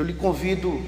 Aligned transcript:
eu 0.00 0.04
lhe 0.04 0.14
convido 0.14 0.80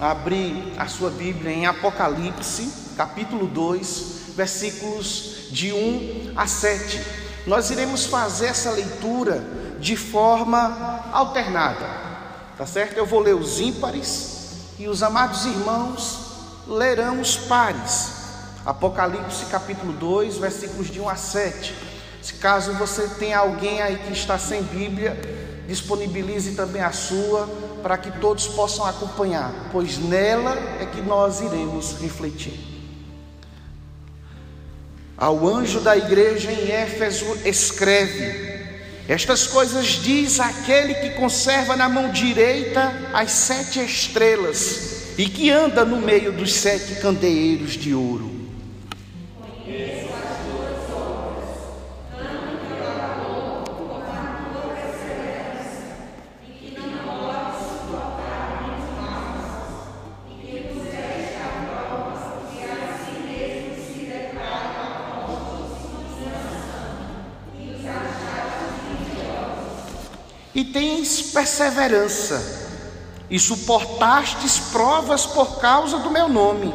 a 0.00 0.12
abrir 0.12 0.74
a 0.78 0.86
sua 0.86 1.10
Bíblia 1.10 1.50
em 1.52 1.66
Apocalipse, 1.66 2.72
capítulo 2.96 3.48
2, 3.48 4.34
versículos 4.36 5.48
de 5.50 5.72
1 5.72 6.34
a 6.36 6.46
7. 6.46 7.00
Nós 7.48 7.70
iremos 7.70 8.06
fazer 8.06 8.46
essa 8.46 8.70
leitura 8.70 9.44
de 9.80 9.96
forma 9.96 11.04
alternada, 11.12 11.84
tá 12.56 12.64
certo? 12.64 12.96
Eu 12.96 13.04
vou 13.04 13.18
ler 13.18 13.34
os 13.34 13.58
ímpares 13.58 14.52
e 14.78 14.86
os 14.86 15.02
amados 15.02 15.44
irmãos 15.46 16.18
lerão 16.68 17.20
os 17.20 17.36
pares. 17.36 18.20
Apocalipse 18.64 19.46
capítulo 19.46 19.92
2, 19.94 20.36
versículos 20.36 20.88
de 20.88 21.00
1 21.00 21.08
a 21.08 21.16
7. 21.16 21.74
Se 22.22 22.34
caso 22.34 22.72
você 22.74 23.08
tem 23.18 23.34
alguém 23.34 23.82
aí 23.82 23.98
que 23.98 24.12
está 24.12 24.38
sem 24.38 24.62
Bíblia, 24.62 25.18
disponibilize 25.66 26.52
também 26.52 26.82
a 26.82 26.92
sua 26.92 27.48
para 27.82 27.98
que 27.98 28.10
todos 28.20 28.46
possam 28.46 28.86
acompanhar, 28.86 29.52
pois 29.72 29.98
nela 29.98 30.56
é 30.80 30.86
que 30.86 31.00
nós 31.00 31.40
iremos 31.40 32.00
refletir. 32.00 32.58
Ao 35.16 35.46
anjo 35.46 35.80
da 35.80 35.96
igreja 35.96 36.50
em 36.50 36.70
Éfeso 36.70 37.26
escreve: 37.44 38.58
Estas 39.06 39.46
coisas 39.46 39.86
diz 39.86 40.40
aquele 40.40 40.94
que 40.94 41.10
conserva 41.10 41.76
na 41.76 41.88
mão 41.88 42.10
direita 42.10 42.92
as 43.12 43.30
sete 43.30 43.80
estrelas 43.80 45.14
e 45.18 45.28
que 45.28 45.50
anda 45.50 45.84
no 45.84 46.00
meio 46.00 46.32
dos 46.32 46.54
sete 46.54 46.94
candeeiros 47.02 47.72
de 47.72 47.92
ouro. 47.94 48.39
Tens 71.10 71.22
perseverança, 71.32 72.60
e 73.28 73.38
suportastes 73.38 74.58
provas 74.72 75.26
por 75.26 75.60
causa 75.60 75.98
do 75.98 76.10
meu 76.10 76.28
nome, 76.28 76.72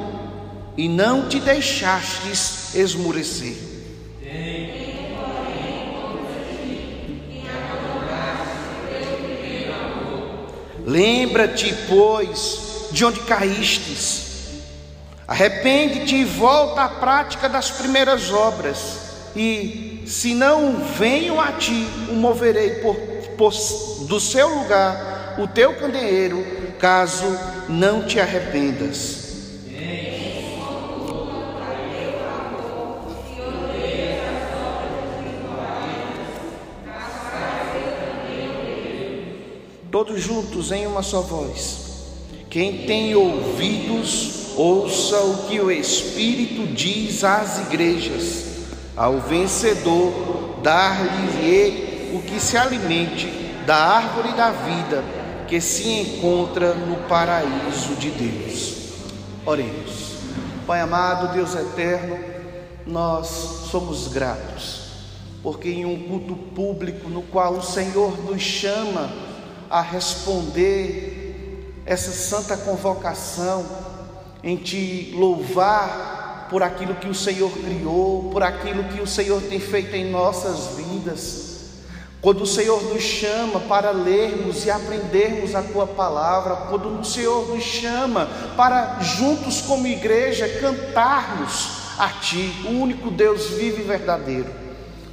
e 0.78 0.90
não 0.90 1.28
te 1.28 1.40
deixastes 1.40 2.76
esmurecer. 2.76 3.56
Lembra-te, 10.86 11.74
pois, 11.88 12.90
de 12.92 13.06
onde 13.06 13.20
caístes. 13.22 14.24
Arrepende-te 15.28 16.16
e 16.16 16.24
volta 16.24 16.84
à 16.84 16.90
prática 16.90 17.50
das 17.50 17.72
primeiras 17.72 18.32
obras. 18.32 19.00
E, 19.36 20.04
se 20.06 20.36
não 20.36 20.78
venho 20.78 21.42
a 21.42 21.54
ti, 21.54 21.88
o 22.10 22.14
moverei 22.14 22.76
por 22.82 23.15
do 24.08 24.20
seu 24.20 24.48
lugar 24.48 25.36
o 25.38 25.48
teu 25.48 25.74
candeeiro, 25.74 26.46
caso 26.80 27.26
não 27.68 28.06
te 28.06 28.20
arrependas. 28.20 29.26
Todos 39.92 40.22
juntos 40.22 40.72
em 40.72 40.86
uma 40.86 41.02
só 41.02 41.22
voz. 41.22 41.86
Quem 42.50 42.86
tem 42.86 43.16
ouvidos, 43.16 44.58
ouça 44.58 45.18
o 45.20 45.48
que 45.48 45.60
o 45.60 45.72
Espírito 45.72 46.68
diz 46.74 47.24
às 47.24 47.60
igrejas. 47.60 48.46
Ao 48.96 49.20
vencedor, 49.20 50.60
dar-lhe 50.62 51.95
o 52.16 52.22
que 52.22 52.40
se 52.40 52.58
alimente 52.58 53.28
da 53.66 53.76
árvore 53.76 54.32
da 54.34 54.50
vida 54.50 55.04
que 55.50 55.60
se 55.60 55.90
encontra 55.90 56.74
no 56.74 56.96
paraíso 57.08 57.96
de 57.96 58.10
Deus. 58.10 58.76
Oremos. 59.46 60.16
Pai 60.66 60.80
amado, 60.80 61.34
Deus 61.34 61.54
eterno, 61.54 62.18
nós 62.88 63.28
somos 63.70 64.08
gratos, 64.08 64.84
porque 65.44 65.70
em 65.70 65.86
um 65.86 66.08
culto 66.08 66.36
público 66.36 67.10
no 67.10 67.22
qual 67.22 67.56
o 67.56 67.62
Senhor 67.62 68.18
nos 68.24 68.42
chama 68.42 69.12
a 69.70 69.82
responder 69.82 71.82
essa 71.86 72.12
santa 72.12 72.56
convocação, 72.56 73.66
em 74.42 74.56
te 74.56 75.14
louvar 75.16 76.48
por 76.50 76.64
aquilo 76.64 76.96
que 76.96 77.10
o 77.10 77.16
Senhor 77.16 77.52
criou, 77.52 78.30
por 78.32 78.42
aquilo 78.42 78.86
que 78.86 79.02
o 79.02 79.08
Senhor 79.08 79.42
tem 79.42 79.60
feito 79.60 79.96
em 79.96 80.10
nossas 80.10 80.78
vidas 80.78 81.55
quando 82.26 82.42
o 82.42 82.48
Senhor 82.48 82.82
nos 82.92 83.04
chama 83.04 83.60
para 83.60 83.92
lermos 83.92 84.66
e 84.66 84.72
aprendermos 84.72 85.54
a 85.54 85.62
tua 85.62 85.86
palavra, 85.86 86.56
quando 86.72 87.00
o 87.00 87.06
Senhor 87.06 87.48
nos 87.48 87.64
chama 87.64 88.28
para 88.58 89.00
juntos 89.00 89.62
como 89.62 89.86
igreja 89.86 90.50
cantarmos 90.60 91.68
a 92.00 92.10
ti, 92.10 92.52
o 92.66 92.82
único 92.82 93.12
Deus 93.12 93.52
vivo 93.52 93.80
e 93.80 93.84
verdadeiro. 93.84 94.52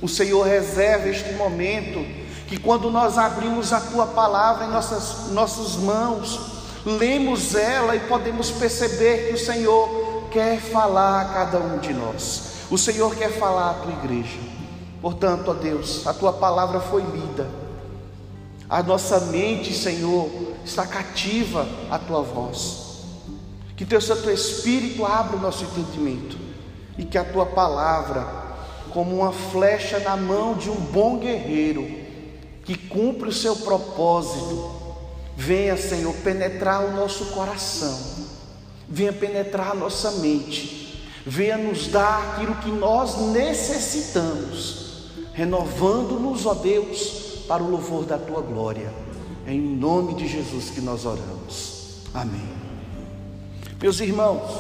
O 0.01 0.09
Senhor 0.09 0.41
reserva 0.47 1.07
este 1.07 1.35
momento 1.35 2.03
que 2.49 2.59
quando 2.59 2.91
nós 2.91 3.19
abrimos 3.19 3.75
a 3.75 3.81
tua 3.81 4.07
palavra 4.07 4.65
em 4.65 4.71
nossas 4.71 5.33
nossas 5.33 5.77
mãos, 5.77 6.41
lemos 6.87 7.55
ela 7.55 7.95
e 7.95 8.01
podemos 8.01 8.51
perceber 8.51 9.29
que 9.29 9.35
o 9.35 9.39
Senhor 9.39 10.29
quer 10.31 10.59
falar 10.59 11.21
a 11.21 11.25
cada 11.27 11.59
um 11.59 11.77
de 11.77 11.93
nós. 11.93 12.53
O 12.71 12.79
Senhor 12.79 13.15
quer 13.15 13.33
falar 13.33 13.73
à 13.73 13.75
tua 13.75 13.93
igreja. 13.93 14.52
Portanto, 15.03 15.51
ó 15.51 15.55
Deus, 15.55 16.07
a 16.07 16.15
tua 16.15 16.33
palavra 16.33 16.79
foi 16.79 17.03
lida. 17.03 17.51
A 18.71 18.85
nossa 18.85 19.19
mente, 19.27 19.75
Senhor, 19.75 20.31
está 20.65 20.87
cativa 20.87 21.67
à 21.91 21.99
tua 21.99 22.23
voz. 22.23 23.03
Que 23.77 23.85
teu 23.85 24.01
Santo 24.01 24.31
Espírito 24.31 25.05
abra 25.05 25.37
o 25.37 25.41
nosso 25.41 25.65
entendimento 25.65 26.39
e 26.97 27.05
que 27.05 27.19
a 27.19 27.25
tua 27.25 27.45
palavra, 27.45 28.25
como 28.93 29.17
uma 29.17 29.33
flecha 29.33 29.99
na 29.99 30.17
mão 30.17 30.55
de 30.55 30.71
um 30.71 30.77
bom 30.77 31.19
guerreiro 31.19 31.85
que 32.65 32.79
cumpre 32.79 33.29
o 33.29 33.33
seu 33.33 33.57
propósito, 33.57 34.71
venha, 35.37 35.77
Senhor, 35.77 36.15
penetrar 36.23 36.85
o 36.85 36.93
nosso 36.93 37.27
coração, 37.33 37.99
venha 38.89 39.13
penetrar 39.13 39.73
a 39.73 39.75
nossa 39.75 40.13
mente, 40.13 41.03
venha 41.27 41.59
nos 41.59 41.89
dar 41.89 42.37
aquilo 42.37 42.55
que 42.57 42.71
nós 42.71 43.17
necessitamos 43.33 44.82
renovando-nos, 45.33 46.47
ó 46.47 46.55
Deus, 46.55 47.45
para 47.49 47.63
o 47.63 47.71
louvor 47.71 48.05
da 48.05 48.19
tua 48.19 48.41
glória. 48.41 48.93
É 49.47 49.53
em 49.53 49.61
nome 49.61 50.15
de 50.15 50.29
Jesus 50.29 50.71
que 50.71 50.81
nós 50.81 51.05
oramos. 51.05 51.99
Amém. 52.15 52.49
Meus 53.81 54.01
irmãos, 54.01 54.51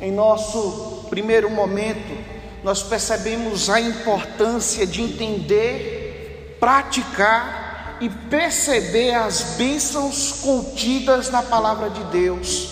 em 0.00 0.10
nosso 0.12 1.06
primeiro 1.10 1.50
momento, 1.50 2.16
nós 2.62 2.82
percebemos 2.82 3.68
a 3.68 3.80
importância 3.80 4.86
de 4.86 5.02
entender, 5.02 6.56
praticar 6.58 7.98
e 8.00 8.08
perceber 8.08 9.14
as 9.14 9.56
bênçãos 9.56 10.32
contidas 10.40 11.30
na 11.30 11.42
palavra 11.42 11.90
de 11.90 12.02
Deus, 12.04 12.70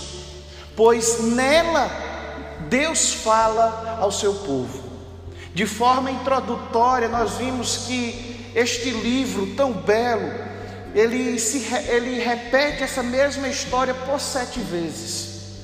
pois 0.75 1.20
nela 1.20 1.91
Deus 2.69 3.12
fala 3.12 3.98
ao 4.00 4.10
seu 4.10 4.34
povo. 4.34 4.86
De 5.56 5.65
forma 5.65 6.11
introdutória, 6.11 7.08
nós 7.08 7.38
vimos 7.38 7.87
que 7.87 8.53
este 8.55 8.91
livro 8.91 9.55
tão 9.56 9.73
belo, 9.73 10.31
ele, 10.94 11.38
se, 11.38 11.67
ele 11.88 12.19
repete 12.19 12.82
essa 12.82 13.03
mesma 13.03 13.49
história 13.49 13.94
por 13.94 14.20
sete 14.20 14.61
vezes. 14.61 15.62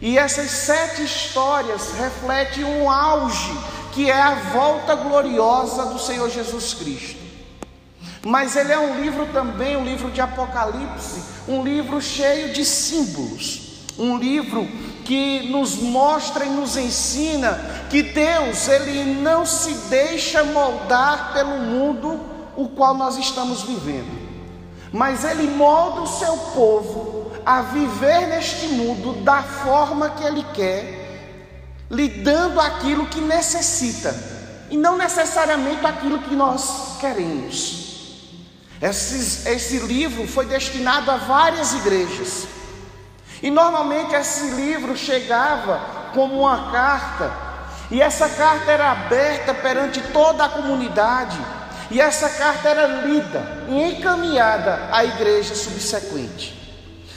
E 0.00 0.16
essas 0.16 0.48
sete 0.52 1.02
histórias 1.02 1.90
refletem 1.98 2.62
um 2.62 2.88
auge, 2.88 3.50
que 3.90 4.08
é 4.08 4.14
a 4.16 4.34
volta 4.52 4.94
gloriosa 4.94 5.86
do 5.86 5.98
Senhor 5.98 6.30
Jesus 6.30 6.74
Cristo. 6.74 7.18
Mas 8.24 8.54
ele 8.54 8.70
é 8.70 8.78
um 8.78 9.02
livro 9.02 9.26
também, 9.32 9.76
um 9.76 9.84
livro 9.84 10.12
de 10.12 10.20
Apocalipse, 10.20 11.20
um 11.48 11.64
livro 11.64 12.00
cheio 12.00 12.52
de 12.52 12.64
símbolos, 12.64 13.88
um 13.98 14.16
livro 14.16 14.68
que 15.04 15.48
nos 15.48 15.76
mostra 15.76 16.44
e 16.44 16.48
nos 16.48 16.76
ensina 16.76 17.58
que 17.90 18.02
Deus, 18.02 18.68
ele 18.68 19.20
não 19.20 19.44
se 19.44 19.72
deixa 19.88 20.44
moldar 20.44 21.32
pelo 21.32 21.58
mundo 21.58 22.20
o 22.56 22.68
qual 22.68 22.94
nós 22.94 23.16
estamos 23.16 23.62
vivendo. 23.62 24.20
Mas 24.92 25.24
ele 25.24 25.48
molda 25.48 26.02
o 26.02 26.06
seu 26.06 26.36
povo 26.36 27.32
a 27.44 27.62
viver 27.62 28.26
neste 28.28 28.66
mundo 28.68 29.22
da 29.22 29.42
forma 29.42 30.10
que 30.10 30.24
ele 30.24 30.44
quer, 30.54 31.86
lhe 31.90 32.08
dando 32.08 32.60
aquilo 32.60 33.06
que 33.06 33.20
necessita 33.20 34.14
e 34.70 34.76
não 34.76 34.96
necessariamente 34.96 35.84
aquilo 35.84 36.20
que 36.20 36.34
nós 36.34 36.96
queremos. 37.00 37.80
Esses, 38.80 39.44
esse 39.44 39.78
livro 39.78 40.26
foi 40.26 40.46
destinado 40.46 41.10
a 41.10 41.16
várias 41.16 41.74
igrejas. 41.74 42.46
E 43.42 43.50
normalmente 43.50 44.14
esse 44.14 44.50
livro 44.50 44.96
chegava 44.96 45.80
como 46.14 46.40
uma 46.40 46.70
carta, 46.70 47.32
e 47.90 48.00
essa 48.00 48.28
carta 48.28 48.70
era 48.70 48.92
aberta 48.92 49.54
perante 49.54 50.00
toda 50.12 50.44
a 50.44 50.48
comunidade, 50.48 51.38
e 51.90 52.00
essa 52.00 52.28
carta 52.28 52.68
era 52.68 52.86
lida 52.86 53.64
e 53.68 53.82
encaminhada 53.92 54.88
à 54.92 55.04
igreja 55.04 55.54
subsequente. 55.54 56.58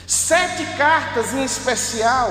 Sete 0.06 0.64
cartas 0.76 1.34
em 1.34 1.44
especial, 1.44 2.30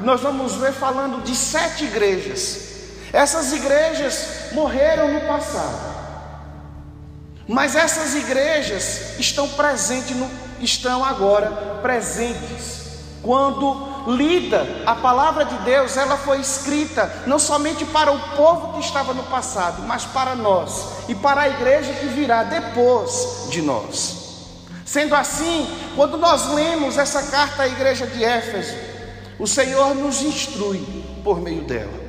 nós 0.00 0.20
vamos 0.20 0.54
ver 0.54 0.72
falando 0.72 1.22
de 1.22 1.34
sete 1.34 1.84
igrejas. 1.84 2.68
Essas 3.12 3.52
igrejas 3.52 4.52
morreram 4.52 5.12
no 5.12 5.20
passado, 5.22 5.96
mas 7.48 7.74
essas 7.74 8.14
igrejas 8.14 9.18
estão 9.18 9.48
presentes, 9.48 10.14
no, 10.14 10.30
estão 10.60 11.04
agora 11.04 11.78
presentes 11.82 12.79
quando 13.22 13.90
lida 14.06 14.66
a 14.86 14.94
palavra 14.94 15.44
de 15.44 15.54
Deus, 15.58 15.96
ela 15.96 16.16
foi 16.16 16.40
escrita 16.40 17.22
não 17.26 17.38
somente 17.38 17.84
para 17.84 18.10
o 18.10 18.18
povo 18.36 18.72
que 18.74 18.80
estava 18.80 19.12
no 19.12 19.22
passado, 19.24 19.82
mas 19.82 20.04
para 20.04 20.34
nós 20.34 20.86
e 21.08 21.14
para 21.14 21.42
a 21.42 21.48
igreja 21.48 21.92
que 21.92 22.06
virá 22.06 22.44
depois 22.44 23.46
de 23.50 23.60
nós. 23.60 24.18
Sendo 24.86 25.14
assim, 25.14 25.68
quando 25.94 26.16
nós 26.16 26.48
lemos 26.52 26.96
essa 26.96 27.22
carta 27.24 27.62
à 27.62 27.68
igreja 27.68 28.06
de 28.06 28.24
Éfeso, 28.24 28.74
o 29.38 29.46
Senhor 29.46 29.94
nos 29.94 30.22
instrui 30.22 30.80
por 31.22 31.40
meio 31.40 31.62
dela. 31.62 32.00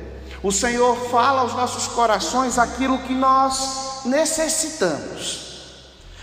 O 0.42 0.50
Senhor 0.50 0.96
fala 1.08 1.42
aos 1.42 1.54
nossos 1.54 1.86
corações 1.88 2.58
aquilo 2.58 2.98
que 2.98 3.14
nós 3.14 4.02
necessitamos. 4.04 5.42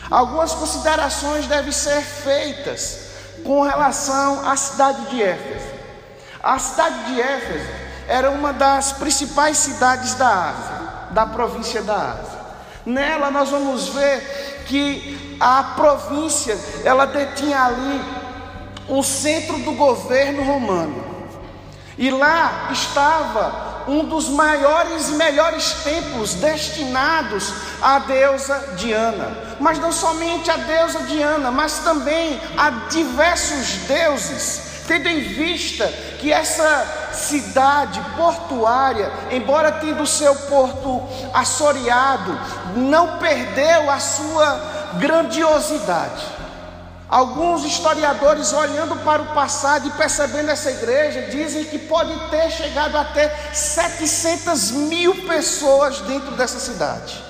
Algumas 0.10 0.54
considerações 0.54 1.46
devem 1.46 1.72
ser 1.72 2.02
feitas 2.02 3.09
com 3.44 3.62
relação 3.62 4.48
à 4.50 4.56
cidade 4.56 5.10
de 5.10 5.22
Éfeso. 5.22 5.68
A 6.42 6.58
cidade 6.58 7.06
de 7.06 7.22
Éfeso 7.22 7.70
era 8.08 8.32
uma 8.32 8.54
das 8.54 8.94
principais 8.94 9.58
cidades 9.58 10.16
da 10.16 10.50
Ásia, 10.50 10.88
da 11.12 11.26
província 11.26 11.82
da 11.82 11.96
Ásia. 11.96 12.40
Nela 12.86 13.30
nós 13.30 13.50
vamos 13.50 13.90
ver 13.90 14.64
que 14.68 15.38
a 15.40 15.76
província, 15.76 16.58
ela 16.84 17.06
detinha 17.06 17.64
ali 17.64 18.02
o 18.88 19.04
centro 19.04 19.60
do 19.60 19.74
governo 19.74 20.44
romano. 20.44 21.06
E 21.98 22.10
lá 22.10 22.70
estava 22.72 23.84
um 23.88 24.06
dos 24.06 24.30
maiores 24.30 25.10
e 25.10 25.14
melhores 25.14 25.74
templos 25.84 26.36
destinados 26.36 27.54
à 27.82 28.00
deusa 28.00 28.76
Diana. 28.78 29.49
Mas 29.60 29.78
não 29.80 29.92
somente 29.92 30.50
a 30.50 30.58
deusa 30.58 31.02
Diana, 31.02 31.52
mas 31.52 31.80
também 31.80 32.40
a 32.58 32.70
diversos 32.90 33.88
deuses, 33.88 34.84
tendo 34.88 35.08
em 35.08 35.20
vista 35.20 35.88
que 36.20 36.32
essa 36.32 37.12
cidade 37.14 38.02
portuária, 38.16 39.12
embora 39.32 39.72
tendo 39.74 40.06
seu 40.06 40.34
porto 40.34 41.04
assoreado, 41.34 42.40
não 42.76 43.18
perdeu 43.18 43.90
a 43.92 44.00
sua 44.00 44.60
grandiosidade. 44.96 46.40
Alguns 47.10 47.66
historiadores, 47.66 48.54
olhando 48.54 48.96
para 48.98 49.24
o 49.24 49.34
passado 49.34 49.88
e 49.88 49.92
percebendo 49.92 50.52
essa 50.52 50.70
igreja, 50.70 51.24
dizem 51.24 51.66
que 51.66 51.80
pode 51.80 52.14
ter 52.30 52.52
chegado 52.52 52.96
até 52.96 53.30
700 53.52 54.72
mil 54.72 55.26
pessoas 55.26 56.00
dentro 56.02 56.32
dessa 56.36 56.60
cidade. 56.60 57.29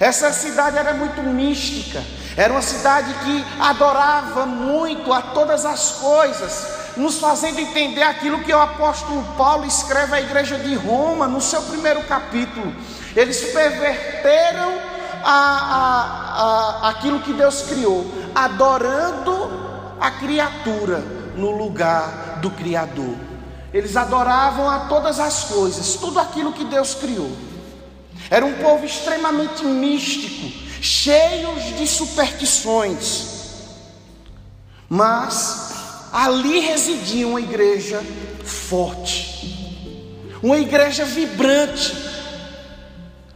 Essa 0.00 0.32
cidade 0.32 0.78
era 0.78 0.94
muito 0.94 1.22
mística, 1.22 2.02
era 2.34 2.54
uma 2.54 2.62
cidade 2.62 3.12
que 3.22 3.44
adorava 3.60 4.46
muito 4.46 5.12
a 5.12 5.20
todas 5.20 5.66
as 5.66 5.90
coisas, 5.92 6.96
nos 6.96 7.18
fazendo 7.18 7.60
entender 7.60 8.02
aquilo 8.02 8.40
que 8.40 8.50
o 8.50 8.58
apóstolo 8.58 9.22
Paulo 9.36 9.66
escreve 9.66 10.14
à 10.16 10.20
igreja 10.22 10.56
de 10.56 10.74
Roma 10.74 11.28
no 11.28 11.38
seu 11.38 11.60
primeiro 11.60 12.02
capítulo. 12.04 12.74
Eles 13.14 13.52
perverteram 13.52 14.72
a, 15.22 15.34
a, 15.34 16.86
a, 16.86 16.88
aquilo 16.88 17.20
que 17.20 17.34
Deus 17.34 17.60
criou, 17.68 18.10
adorando 18.34 19.50
a 20.00 20.10
criatura 20.12 21.04
no 21.36 21.50
lugar 21.50 22.38
do 22.40 22.50
Criador. 22.52 23.16
Eles 23.70 23.94
adoravam 23.98 24.66
a 24.66 24.78
todas 24.88 25.20
as 25.20 25.44
coisas, 25.44 25.96
tudo 25.96 26.18
aquilo 26.18 26.54
que 26.54 26.64
Deus 26.64 26.94
criou. 26.94 27.49
Era 28.30 28.46
um 28.46 28.54
povo 28.54 28.86
extremamente 28.86 29.64
místico, 29.64 30.52
cheios 30.80 31.76
de 31.76 31.86
superstições. 31.86 33.24
Mas 34.88 35.72
ali 36.12 36.60
residia 36.60 37.26
uma 37.26 37.40
igreja 37.40 38.00
forte, 38.44 39.98
uma 40.40 40.58
igreja 40.58 41.04
vibrante, 41.04 41.92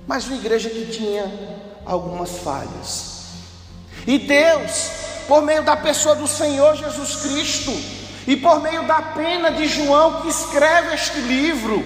mas 0.06 0.26
uma 0.26 0.36
igreja 0.36 0.70
que 0.70 0.86
tinha 0.86 1.24
algumas 1.84 2.30
falhas. 2.38 3.24
E 4.06 4.18
Deus, 4.18 4.90
por 5.26 5.42
meio 5.42 5.62
da 5.64 5.76
pessoa 5.76 6.14
do 6.14 6.28
Senhor 6.28 6.76
Jesus 6.76 7.16
Cristo, 7.16 7.72
e 8.26 8.36
por 8.36 8.60
meio 8.60 8.86
da 8.86 9.02
pena 9.02 9.50
de 9.50 9.66
João 9.66 10.22
que 10.22 10.28
escreve 10.28 10.94
este 10.94 11.18
livro, 11.20 11.84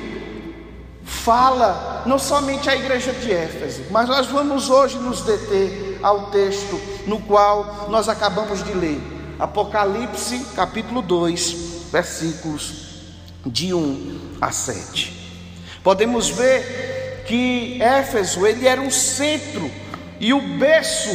fala 1.04 1.97
não 2.08 2.18
somente 2.18 2.68
à 2.70 2.74
igreja 2.74 3.12
de 3.12 3.30
Éfeso, 3.30 3.82
mas 3.90 4.08
nós 4.08 4.26
vamos 4.26 4.70
hoje 4.70 4.96
nos 4.96 5.20
deter 5.20 6.00
ao 6.02 6.30
texto 6.30 6.80
no 7.06 7.20
qual 7.20 7.86
nós 7.90 8.08
acabamos 8.08 8.64
de 8.64 8.72
ler. 8.72 8.98
Apocalipse, 9.38 10.44
capítulo 10.56 11.02
2, 11.02 11.90
versículos 11.92 12.88
de 13.44 13.74
1 13.74 14.38
a 14.40 14.50
7. 14.50 15.18
Podemos 15.84 16.30
ver 16.30 17.24
que 17.26 17.78
Éfeso, 17.80 18.46
ele 18.46 18.66
era 18.66 18.80
um 18.80 18.90
centro 18.90 19.70
e 20.18 20.32
o 20.32 20.58
berço 20.58 21.10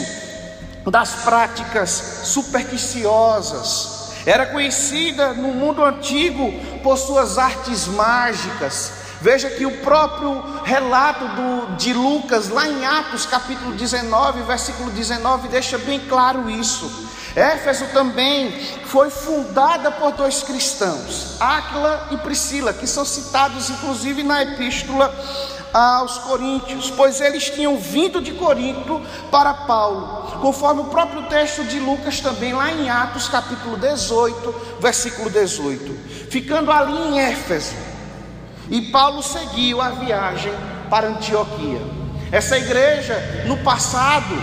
das 0.91 1.23
práticas 1.23 2.21
supersticiosas. 2.25 4.11
Era 4.25 4.45
conhecida 4.45 5.33
no 5.33 5.49
mundo 5.49 5.83
antigo 5.83 6.53
por 6.81 6.97
suas 6.97 7.37
artes 7.37 7.87
mágicas. 7.87 9.03
Veja 9.23 9.49
que 9.49 9.65
o 9.65 9.77
próprio 9.77 10.43
relato 10.63 11.25
do, 11.27 11.75
de 11.75 11.93
Lucas, 11.93 12.49
lá 12.49 12.67
em 12.67 12.85
Atos 12.85 13.25
capítulo 13.25 13.73
19, 13.73 14.43
versículo 14.43 14.89
19, 14.91 15.47
deixa 15.47 15.77
bem 15.77 15.99
claro 16.01 16.49
isso. 16.49 17.09
Éfeso 17.35 17.87
também 17.87 18.51
foi 18.85 19.09
fundada 19.09 19.91
por 19.91 20.11
dois 20.11 20.43
cristãos, 20.43 21.35
Áquila 21.39 22.09
e 22.11 22.17
Priscila, 22.17 22.73
que 22.73 22.85
são 22.85 23.03
citados 23.03 23.69
inclusive 23.71 24.21
na 24.21 24.43
epístola 24.43 25.13
aos 25.73 26.19
coríntios, 26.19 26.91
pois 26.91 27.19
eles 27.19 27.49
tinham 27.49 27.75
vindo 27.77 28.21
de 28.21 28.33
Corinto 28.33 29.01
para 29.31 29.53
Paulo, 29.53 30.39
conforme 30.39 30.81
o 30.81 30.85
próprio 30.85 31.23
texto 31.23 31.63
de 31.63 31.79
Lucas 31.79 32.19
também, 32.19 32.53
lá 32.53 32.71
em 32.71 32.89
Atos 32.89 33.27
capítulo 33.27 33.77
18, 33.77 34.77
versículo 34.79 35.31
18, 35.31 36.29
ficando 36.29 36.71
ali 36.71 36.95
em 36.95 37.19
Éfeso. 37.19 37.92
E 38.69 38.81
Paulo 38.91 39.21
seguiu 39.21 39.81
a 39.81 39.89
viagem 39.89 40.53
para 40.89 41.07
Antioquia. 41.07 41.81
Essa 42.31 42.57
igreja, 42.57 43.43
no 43.45 43.57
passado, 43.57 44.35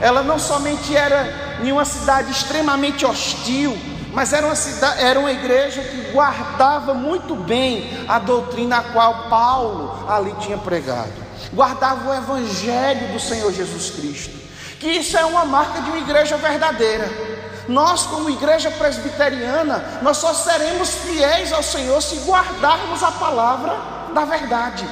ela 0.00 0.22
não 0.22 0.38
somente 0.38 0.96
era 0.96 1.58
em 1.62 1.70
uma 1.70 1.84
cidade 1.84 2.30
extremamente 2.30 3.04
hostil, 3.04 3.76
mas 4.12 4.32
era 4.32 4.46
uma, 4.46 4.54
cidade, 4.54 5.02
era 5.02 5.18
uma 5.18 5.32
igreja 5.32 5.82
que 5.82 6.12
guardava 6.12 6.94
muito 6.94 7.34
bem 7.34 8.04
a 8.08 8.18
doutrina 8.18 8.78
a 8.78 8.82
qual 8.82 9.28
Paulo 9.28 10.08
ali 10.08 10.32
tinha 10.40 10.56
pregado, 10.56 11.12
guardava 11.52 12.10
o 12.10 12.14
evangelho 12.14 13.12
do 13.12 13.20
Senhor 13.20 13.52
Jesus 13.52 13.90
Cristo, 13.90 14.36
que 14.78 14.88
isso 14.88 15.16
é 15.16 15.24
uma 15.24 15.44
marca 15.44 15.80
de 15.80 15.90
uma 15.90 15.98
igreja 15.98 16.36
verdadeira. 16.36 17.33
Nós, 17.68 18.02
como 18.02 18.28
igreja 18.30 18.70
presbiteriana, 18.70 20.00
nós 20.02 20.18
só 20.18 20.34
seremos 20.34 20.90
fiéis 20.90 21.52
ao 21.52 21.62
Senhor 21.62 22.00
se 22.02 22.16
guardarmos 22.26 23.02
a 23.02 23.12
palavra 23.12 23.74
da 24.12 24.24
verdade. 24.24 24.86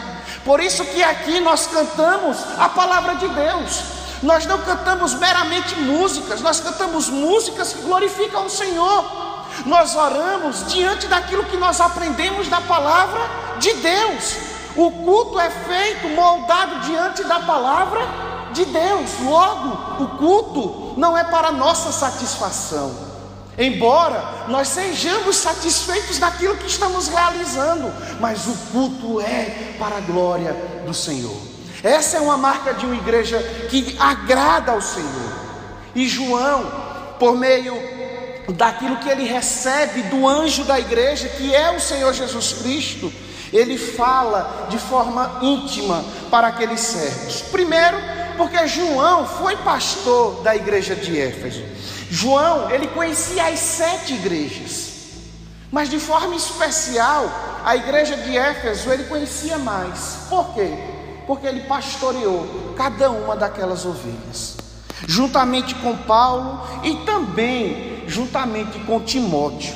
Por 0.44 0.60
isso 0.60 0.84
que 0.84 1.02
aqui 1.02 1.40
nós 1.40 1.66
cantamos 1.66 2.38
a 2.58 2.68
palavra 2.68 3.14
de 3.16 3.28
Deus. 3.28 3.82
Nós 4.22 4.46
não 4.46 4.58
cantamos 4.58 5.14
meramente 5.14 5.74
músicas, 5.76 6.40
nós 6.40 6.60
cantamos 6.60 7.08
músicas 7.08 7.72
que 7.72 7.82
glorificam 7.82 8.46
o 8.46 8.50
Senhor. 8.50 9.04
Nós 9.66 9.94
oramos 9.94 10.66
diante 10.72 11.06
daquilo 11.06 11.44
que 11.44 11.56
nós 11.56 11.80
aprendemos 11.80 12.48
da 12.48 12.60
palavra 12.60 13.20
de 13.58 13.72
Deus. 13.74 14.36
O 14.76 14.90
culto 14.90 15.38
é 15.38 15.50
feito, 15.50 16.08
moldado 16.08 16.80
diante 16.80 17.22
da 17.24 17.40
palavra 17.40 18.31
de 18.52 18.64
Deus. 18.64 19.10
Logo, 19.22 20.04
o 20.04 20.08
culto 20.18 20.94
não 20.96 21.16
é 21.16 21.24
para 21.24 21.50
nossa 21.50 21.92
satisfação. 21.92 23.12
Embora 23.58 24.46
nós 24.48 24.68
sejamos 24.68 25.36
satisfeitos 25.36 26.18
daquilo 26.18 26.56
que 26.56 26.66
estamos 26.66 27.08
realizando, 27.08 27.92
mas 28.18 28.46
o 28.46 28.56
culto 28.72 29.20
é 29.20 29.74
para 29.78 29.98
a 29.98 30.00
glória 30.00 30.54
do 30.86 30.94
Senhor. 30.94 31.36
Essa 31.82 32.16
é 32.16 32.20
uma 32.20 32.36
marca 32.36 32.72
de 32.72 32.86
uma 32.86 32.94
igreja 32.94 33.38
que 33.68 33.96
agrada 33.98 34.72
ao 34.72 34.80
Senhor. 34.80 35.32
E 35.94 36.08
João, 36.08 36.64
por 37.18 37.36
meio 37.36 37.74
daquilo 38.48 38.96
que 38.96 39.08
ele 39.08 39.24
recebe 39.24 40.02
do 40.04 40.26
anjo 40.26 40.64
da 40.64 40.78
igreja, 40.80 41.28
que 41.28 41.54
é 41.54 41.70
o 41.70 41.80
Senhor 41.80 42.12
Jesus 42.14 42.54
Cristo, 42.54 43.12
ele 43.52 43.76
fala 43.76 44.66
de 44.70 44.78
forma 44.78 45.40
íntima 45.42 46.02
para 46.30 46.48
aqueles 46.48 46.80
servos. 46.80 47.42
Primeiro, 47.42 47.98
porque 48.32 48.66
João 48.66 49.26
foi 49.26 49.56
pastor 49.56 50.42
da 50.42 50.54
igreja 50.54 50.94
de 50.94 51.18
Éfeso. 51.18 51.64
João, 52.10 52.70
ele 52.70 52.88
conhecia 52.88 53.46
as 53.46 53.58
sete 53.58 54.14
igrejas, 54.14 54.92
mas 55.70 55.88
de 55.88 55.98
forma 55.98 56.34
especial, 56.34 57.30
a 57.64 57.76
igreja 57.76 58.16
de 58.16 58.36
Éfeso 58.36 58.90
ele 58.90 59.04
conhecia 59.04 59.56
mais. 59.58 60.26
Por 60.28 60.52
quê? 60.54 60.72
Porque 61.26 61.46
ele 61.46 61.60
pastoreou 61.60 62.74
cada 62.76 63.10
uma 63.10 63.36
daquelas 63.36 63.86
ovelhas, 63.86 64.56
juntamente 65.06 65.74
com 65.76 65.96
Paulo 65.96 66.60
e 66.82 66.96
também 67.06 68.04
juntamente 68.06 68.78
com 68.80 69.00
Timóteo. 69.00 69.74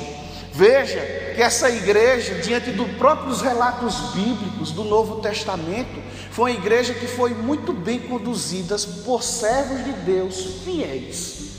Veja 0.53 0.99
que 1.35 1.41
essa 1.41 1.69
igreja, 1.69 2.35
diante 2.35 2.71
dos 2.71 2.89
próprios 2.93 3.41
relatos 3.41 3.95
bíblicos 4.13 4.71
do 4.71 4.83
Novo 4.83 5.21
Testamento, 5.21 6.01
foi 6.37 6.51
uma 6.51 6.59
igreja 6.59 6.93
que 6.93 7.07
foi 7.07 7.33
muito 7.33 7.73
bem 7.73 7.99
conduzida 7.99 8.75
por 9.03 9.23
servos 9.23 9.83
de 9.83 9.91
Deus 9.91 10.61
fiéis, 10.63 11.53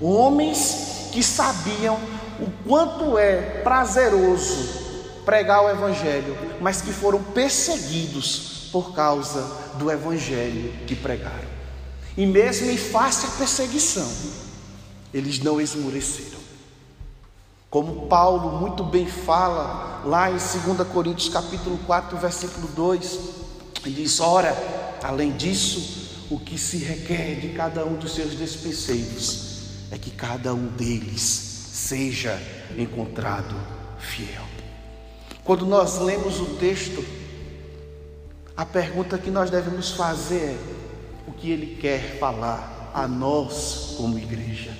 homens 0.00 1.10
que 1.12 1.22
sabiam 1.22 2.00
o 2.40 2.50
quanto 2.66 3.18
é 3.18 3.60
prazeroso 3.62 5.20
pregar 5.26 5.62
o 5.62 5.68
Evangelho, 5.68 6.34
mas 6.62 6.80
que 6.80 6.94
foram 6.94 7.22
perseguidos 7.22 8.70
por 8.72 8.94
causa 8.94 9.42
do 9.74 9.90
Evangelho 9.90 10.72
que 10.86 10.96
pregaram. 10.96 11.52
E 12.16 12.24
mesmo 12.24 12.70
em 12.70 12.78
face 12.78 13.26
à 13.26 13.28
perseguição, 13.32 14.10
eles 15.12 15.40
não 15.40 15.60
esmoreceram. 15.60 16.40
Como 17.68 18.06
Paulo 18.06 18.58
muito 18.58 18.82
bem 18.82 19.06
fala 19.06 20.00
lá 20.06 20.30
em 20.30 20.38
2 20.38 20.88
Coríntios 20.88 21.28
capítulo 21.28 21.76
4, 21.86 22.16
versículo 22.16 22.68
2, 22.68 23.41
ele 23.84 24.02
diz: 24.02 24.20
ora, 24.20 24.56
além 25.02 25.32
disso, 25.32 26.26
o 26.30 26.38
que 26.38 26.58
se 26.58 26.78
requer 26.78 27.40
de 27.40 27.48
cada 27.50 27.84
um 27.84 27.94
dos 27.96 28.14
seus 28.14 28.34
despenseiros 28.34 29.60
é 29.90 29.98
que 29.98 30.10
cada 30.10 30.54
um 30.54 30.68
deles 30.68 31.20
seja 31.20 32.40
encontrado 32.76 33.54
fiel. 33.98 34.42
Quando 35.44 35.66
nós 35.66 35.98
lemos 35.98 36.40
o 36.40 36.46
texto, 36.56 37.04
a 38.56 38.64
pergunta 38.64 39.18
que 39.18 39.30
nós 39.30 39.50
devemos 39.50 39.90
fazer 39.90 40.56
é: 40.56 40.58
o 41.26 41.32
que 41.32 41.50
ele 41.50 41.76
quer 41.80 42.18
falar 42.18 42.90
a 42.94 43.08
nós 43.08 43.94
como 43.96 44.18
igreja? 44.18 44.72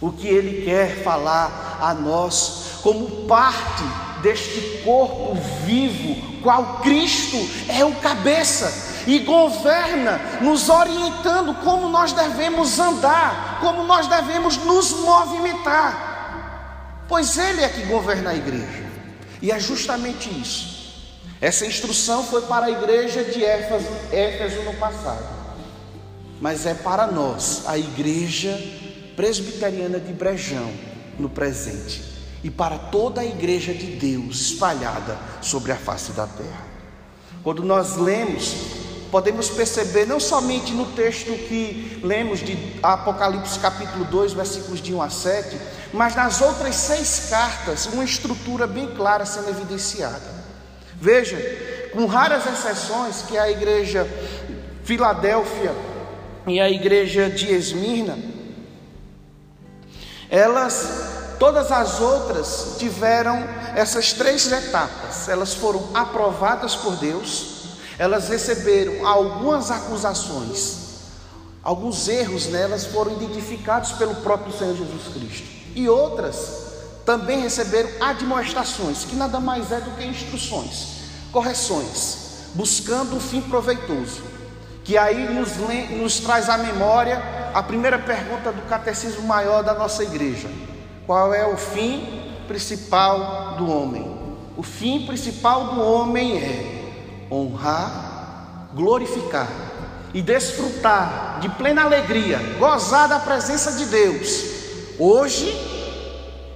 O 0.00 0.10
que 0.10 0.26
ele 0.26 0.64
quer 0.64 1.02
falar 1.02 1.78
a 1.80 1.94
nós 1.94 2.80
como 2.82 3.26
parte 3.26 4.09
deste 4.22 4.82
corpo 4.84 5.36
vivo, 5.64 6.40
qual 6.42 6.80
Cristo 6.80 7.36
é 7.68 7.84
o 7.84 7.94
cabeça 7.96 8.90
e 9.06 9.20
governa, 9.20 10.20
nos 10.40 10.68
orientando 10.68 11.54
como 11.62 11.88
nós 11.88 12.12
devemos 12.12 12.78
andar, 12.78 13.58
como 13.60 13.84
nós 13.84 14.06
devemos 14.06 14.56
nos 14.58 14.92
movimentar, 14.92 17.04
pois 17.08 17.36
Ele 17.38 17.62
é 17.62 17.68
que 17.68 17.82
governa 17.82 18.30
a 18.30 18.34
igreja, 18.34 18.84
e 19.40 19.50
é 19.50 19.58
justamente 19.58 20.28
isso. 20.28 20.80
Essa 21.40 21.64
instrução 21.64 22.22
foi 22.22 22.42
para 22.42 22.66
a 22.66 22.70
igreja 22.70 23.24
de 23.24 23.42
Éfeso, 23.42 23.88
Éfeso 24.12 24.62
no 24.62 24.74
passado, 24.74 25.26
mas 26.40 26.66
é 26.66 26.74
para 26.74 27.06
nós, 27.06 27.62
a 27.66 27.78
igreja 27.78 28.58
presbiteriana 29.16 29.98
de 29.98 30.12
Brejão, 30.12 30.70
no 31.18 31.28
presente 31.28 32.09
e 32.42 32.50
para 32.50 32.78
toda 32.78 33.20
a 33.20 33.24
igreja 33.24 33.72
de 33.72 33.86
Deus 33.86 34.40
espalhada 34.40 35.18
sobre 35.42 35.72
a 35.72 35.76
face 35.76 36.12
da 36.12 36.26
terra. 36.26 36.68
Quando 37.42 37.62
nós 37.62 37.96
lemos, 37.96 38.54
podemos 39.10 39.48
perceber 39.48 40.06
não 40.06 40.20
somente 40.20 40.72
no 40.72 40.86
texto 40.92 41.32
que 41.48 42.00
lemos 42.02 42.40
de 42.40 42.56
Apocalipse 42.82 43.58
capítulo 43.58 44.04
2, 44.04 44.32
versículos 44.32 44.80
de 44.80 44.94
1 44.94 45.02
a 45.02 45.10
7, 45.10 45.56
mas 45.92 46.14
nas 46.14 46.40
outras 46.40 46.76
seis 46.76 47.28
cartas, 47.28 47.86
uma 47.86 48.04
estrutura 48.04 48.66
bem 48.66 48.88
clara 48.94 49.26
sendo 49.26 49.50
evidenciada. 49.50 50.40
Veja, 51.00 51.36
com 51.92 52.06
raras 52.06 52.44
exceções, 52.46 53.22
que 53.22 53.36
a 53.36 53.50
igreja 53.50 54.06
Filadélfia 54.84 55.74
e 56.46 56.60
a 56.60 56.70
igreja 56.70 57.28
de 57.28 57.52
Esmirna, 57.52 58.18
elas 60.28 61.19
Todas 61.40 61.72
as 61.72 62.00
outras 62.00 62.76
tiveram 62.78 63.42
essas 63.74 64.12
três 64.12 64.52
etapas. 64.52 65.26
Elas 65.26 65.54
foram 65.54 65.88
aprovadas 65.94 66.76
por 66.76 66.96
Deus, 66.96 67.78
elas 67.98 68.28
receberam 68.28 69.06
algumas 69.06 69.70
acusações, 69.70 70.76
alguns 71.62 72.08
erros 72.08 72.48
nelas 72.48 72.84
foram 72.84 73.12
identificados 73.12 73.92
pelo 73.92 74.16
próprio 74.16 74.52
Senhor 74.52 74.76
Jesus 74.76 75.14
Cristo. 75.14 75.48
E 75.74 75.88
outras 75.88 76.36
também 77.06 77.40
receberam 77.40 77.88
admoestações, 78.02 79.06
que 79.06 79.16
nada 79.16 79.40
mais 79.40 79.72
é 79.72 79.80
do 79.80 79.92
que 79.92 80.04
instruções, 80.04 80.88
correções, 81.32 82.18
buscando 82.54 83.16
o 83.16 83.20
fim 83.20 83.40
proveitoso. 83.40 84.20
Que 84.84 84.98
aí 84.98 85.32
nos, 85.32 85.56
nos 85.56 86.20
traz 86.20 86.50
à 86.50 86.58
memória 86.58 87.22
a 87.54 87.62
primeira 87.62 87.98
pergunta 87.98 88.52
do 88.52 88.60
catecismo 88.68 89.22
maior 89.22 89.62
da 89.62 89.72
nossa 89.72 90.02
igreja 90.02 90.48
qual 91.10 91.34
é 91.34 91.44
o 91.44 91.56
fim 91.56 92.22
principal 92.46 93.56
do 93.56 93.68
homem? 93.68 94.16
O 94.56 94.62
fim 94.62 95.04
principal 95.06 95.74
do 95.74 95.80
homem 95.80 96.38
é 96.38 97.26
honrar, 97.28 98.68
glorificar 98.72 99.48
e 100.14 100.22
desfrutar 100.22 101.40
de 101.40 101.48
plena 101.48 101.82
alegria, 101.82 102.38
gozar 102.60 103.08
da 103.08 103.18
presença 103.18 103.72
de 103.72 103.86
Deus, 103.86 104.44
hoje 105.00 105.52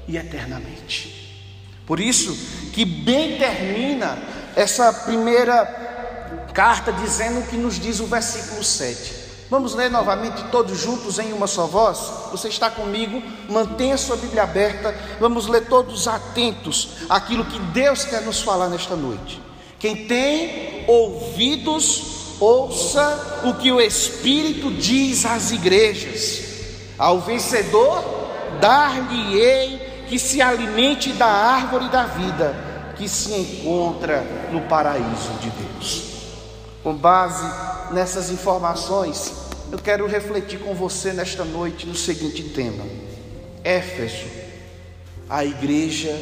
e 0.07 0.17
eternamente. 0.17 1.37
Por 1.85 1.99
isso 1.99 2.33
que 2.73 2.85
bem 2.85 3.37
termina 3.37 4.17
essa 4.55 4.93
primeira 4.93 5.65
carta 6.55 6.93
dizendo 6.93 7.41
o 7.41 7.47
que 7.49 7.57
nos 7.57 7.81
diz 7.81 7.99
o 7.99 8.07
versículo 8.07 8.63
7. 8.63 9.24
Vamos 9.55 9.73
ler 9.77 9.89
novamente 9.89 10.43
todos 10.51 10.81
juntos 10.81 11.21
em 11.21 11.33
uma 11.33 11.47
só 11.47 11.65
voz? 11.65 12.11
Você 12.33 12.49
está 12.49 12.69
comigo? 12.69 13.23
Mantenha 13.49 13.97
sua 13.97 14.17
Bíblia 14.17 14.43
aberta. 14.43 14.93
Vamos 15.21 15.47
ler 15.47 15.69
todos 15.69 16.09
atentos 16.09 16.89
àquilo 17.09 17.45
que 17.45 17.61
Deus 17.61 18.05
quer 18.05 18.23
nos 18.23 18.43
falar 18.43 18.69
nesta 18.69 18.97
noite. 18.97 19.41
Quem 19.79 20.09
tem 20.09 20.85
ouvidos, 20.89 22.35
ouça 22.41 23.43
o 23.45 23.55
que 23.55 23.71
o 23.71 23.81
Espírito 23.81 24.73
diz 24.73 25.25
às 25.25 25.53
igrejas. 25.53 26.43
Ao 26.99 27.21
vencedor, 27.21 28.03
dar-lhe-ei 28.61 30.05
que 30.09 30.19
se 30.19 30.43
alimente 30.43 31.13
da 31.13 31.29
árvore 31.29 31.89
da 31.91 32.07
vida 32.07 32.93
que 32.97 33.09
se 33.09 33.33
encontra 33.33 34.21
no 34.51 34.63
paraíso 34.63 35.31
de 35.41 35.51
Deus. 35.51 36.03
Com 36.83 36.93
base 36.93 37.47
nessas 37.93 38.31
informações, 38.31 39.44
eu 39.75 39.79
quero 39.79 40.07
refletir 40.07 40.61
com 40.61 40.73
você 40.73 41.13
nesta 41.13 41.45
noite 41.45 41.85
no 41.85 41.97
seguinte 41.97 42.45
tema: 42.51 42.85
Éfeso, 43.65 44.29
a 45.29 45.45
igreja 45.45 46.13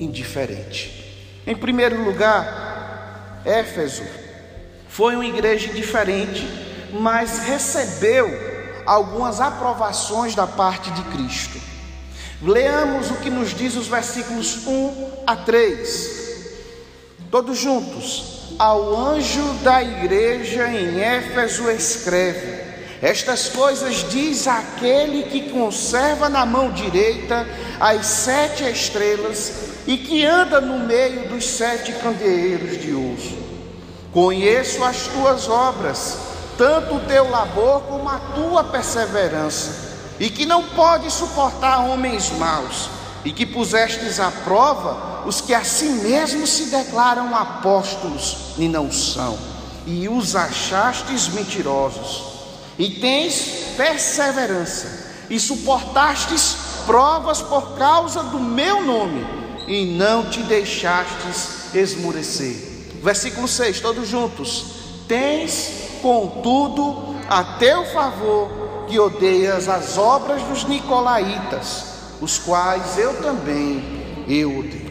indiferente. 0.00 1.04
Em 1.46 1.54
primeiro 1.54 2.02
lugar, 2.02 3.42
Éfeso 3.44 4.04
foi 4.88 5.16
uma 5.16 5.26
igreja 5.26 5.70
indiferente, 5.70 6.48
mas 6.98 7.40
recebeu 7.40 8.26
algumas 8.86 9.38
aprovações 9.38 10.34
da 10.34 10.46
parte 10.46 10.90
de 10.92 11.02
Cristo. 11.14 11.60
Leamos 12.40 13.10
o 13.10 13.16
que 13.16 13.28
nos 13.28 13.54
diz 13.54 13.76
os 13.76 13.86
versículos 13.86 14.66
1 14.66 15.24
a 15.26 15.36
3. 15.36 16.46
Todos 17.30 17.58
juntos. 17.58 18.35
Ao 18.58 18.96
anjo 18.96 19.52
da 19.62 19.82
igreja 19.82 20.66
em 20.68 20.98
Éfeso 20.98 21.70
escreve: 21.70 22.58
Estas 23.02 23.50
coisas 23.50 24.08
diz 24.08 24.48
aquele 24.48 25.24
que 25.24 25.50
conserva 25.50 26.30
na 26.30 26.46
mão 26.46 26.72
direita 26.72 27.46
as 27.78 28.06
sete 28.06 28.64
estrelas 28.64 29.52
e 29.86 29.98
que 29.98 30.24
anda 30.24 30.58
no 30.58 30.86
meio 30.86 31.28
dos 31.28 31.46
sete 31.46 31.92
candeeiros 31.92 32.80
de 32.80 32.94
ouro. 32.94 33.46
Conheço 34.10 34.82
as 34.82 35.06
tuas 35.08 35.50
obras, 35.50 36.16
tanto 36.56 36.94
o 36.94 37.00
teu 37.00 37.28
labor 37.28 37.82
como 37.82 38.08
a 38.08 38.18
tua 38.34 38.64
perseverança, 38.64 39.70
e 40.18 40.30
que 40.30 40.46
não 40.46 40.62
pode 40.62 41.10
suportar 41.10 41.80
homens 41.90 42.30
maus, 42.30 42.88
e 43.24 43.32
que 43.32 43.44
pusestes 43.44 44.20
à 44.20 44.30
prova 44.30 45.24
os 45.26 45.40
que 45.40 45.52
a 45.52 45.64
si 45.64 45.86
mesmos 45.86 46.50
se 46.50 46.66
declaram 46.66 47.34
apóstolos 47.34 48.54
e 48.56 48.68
não 48.68 48.90
são, 48.92 49.36
e 49.86 50.08
os 50.08 50.36
achastes 50.36 51.28
mentirosos, 51.28 52.36
e 52.78 52.90
tens 52.90 53.74
perseverança. 53.76 55.06
E 55.28 55.40
suportastes 55.40 56.56
provas 56.86 57.42
por 57.42 57.76
causa 57.76 58.22
do 58.22 58.38
meu 58.38 58.82
nome. 58.82 59.26
E 59.66 59.84
não 59.84 60.30
te 60.30 60.40
deixastes 60.44 61.74
esmurecer. 61.74 62.54
Versículo 63.02 63.48
6, 63.48 63.80
todos 63.80 64.08
juntos. 64.08 64.66
Tens, 65.08 65.70
contudo, 66.00 67.16
a 67.28 67.42
teu 67.58 67.84
favor 67.86 68.86
que 68.86 69.00
odeias 69.00 69.68
as 69.68 69.98
obras 69.98 70.42
dos 70.42 70.64
nicolaítas, 70.64 71.95
os 72.20 72.38
quais 72.38 72.98
eu 72.98 73.20
também 73.22 74.24
eu 74.28 74.58
odeio. 74.58 74.86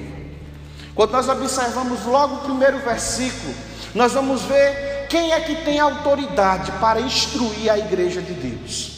Quando 0.93 1.11
nós 1.11 1.27
observamos 1.27 2.05
logo 2.05 2.35
o 2.35 2.41
primeiro 2.41 2.79
versículo, 2.79 3.53
nós 3.93 4.13
vamos 4.13 4.41
ver 4.43 5.07
quem 5.09 5.33
é 5.33 5.39
que 5.41 5.55
tem 5.63 5.79
autoridade 5.79 6.71
para 6.73 7.01
instruir 7.01 7.69
a 7.69 7.77
igreja 7.77 8.21
de 8.21 8.33
Deus. 8.33 8.95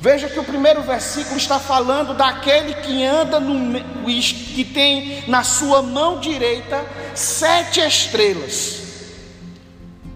Veja 0.00 0.28
que 0.28 0.38
o 0.38 0.44
primeiro 0.44 0.82
versículo 0.82 1.36
está 1.36 1.58
falando 1.58 2.14
daquele 2.14 2.74
que 2.74 3.04
anda 3.04 3.38
no 3.38 3.78
que 4.06 4.64
tem 4.64 5.24
na 5.28 5.42
sua 5.42 5.82
mão 5.82 6.18
direita 6.20 6.82
sete 7.14 7.80
estrelas. 7.80 8.80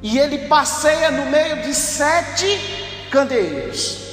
E 0.02 0.18
ele 0.18 0.46
passeia 0.46 1.10
no 1.10 1.26
meio 1.30 1.62
de 1.62 1.74
sete 1.74 3.08
candeeiros. 3.10 4.03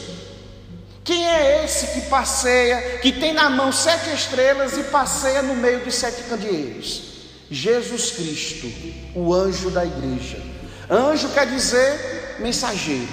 Quem 1.12 1.28
é 1.28 1.66
esse 1.66 1.88
que 1.88 2.08
passeia, 2.08 3.00
que 3.00 3.12
tem 3.12 3.34
na 3.34 3.50
mão 3.50 3.70
sete 3.70 4.14
estrelas 4.14 4.78
e 4.78 4.84
passeia 4.84 5.42
no 5.42 5.56
meio 5.56 5.82
de 5.82 5.92
sete 5.92 6.24
candeeiros? 6.24 7.02
Jesus 7.50 8.12
Cristo, 8.12 8.72
o 9.14 9.34
anjo 9.34 9.70
da 9.72 9.84
igreja. 9.84 10.42
Anjo 10.90 11.28
quer 11.34 11.48
dizer 11.48 12.38
mensageiro. 12.40 13.10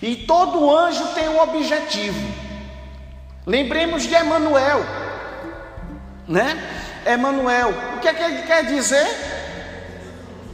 E 0.00 0.14
todo 0.14 0.70
anjo 0.70 1.04
tem 1.08 1.28
um 1.28 1.40
objetivo. 1.40 2.24
Lembremos 3.44 4.04
de 4.04 4.14
Emanuel, 4.14 4.86
né? 6.28 7.02
Emanuel, 7.04 7.74
o 7.96 7.98
que 7.98 8.06
é 8.06 8.14
que 8.14 8.22
ele 8.22 8.42
quer 8.42 8.64
dizer? 8.66 9.08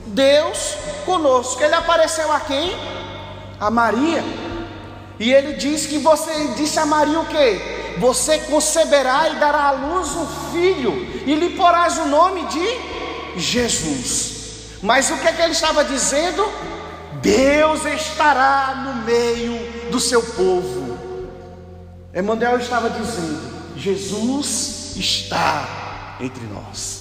Deus 0.07 0.77
conosco. 1.05 1.63
Ele 1.63 1.75
apareceu 1.75 2.33
a 2.33 2.41
quem? 2.41 2.75
A 3.61 3.71
Maria. 3.71 4.48
E 5.19 5.33
ele 5.33 5.55
diz 5.55 5.87
que 5.87 5.99
você 5.99 6.49
disse 6.57 6.79
a 6.79 6.87
Maria 6.87 7.21
o 7.21 7.27
que? 7.27 7.99
Você 7.99 8.39
conceberá 8.39 9.29
e 9.31 9.37
dará 9.37 9.69
à 9.69 9.71
luz 9.73 10.15
um 10.15 10.27
filho 10.53 10.93
e 11.27 11.35
lhe 11.35 11.51
porás 11.51 11.99
o 11.99 12.07
nome 12.07 12.45
de 12.47 13.41
Jesus. 13.41 14.79
Mas 14.83 15.11
o 15.11 15.17
que 15.19 15.27
é 15.27 15.33
que 15.33 15.43
ele 15.43 15.53
estava 15.53 15.85
dizendo? 15.85 16.47
Deus 17.21 17.85
estará 17.85 18.85
no 18.85 19.05
meio 19.05 19.91
do 19.91 19.99
seu 19.99 20.23
povo. 20.23 20.97
Emmanuel 22.15 22.59
estava 22.59 22.89
dizendo: 22.89 23.75
Jesus 23.77 24.95
está 24.97 26.17
entre 26.21 26.45
nós. 26.47 26.99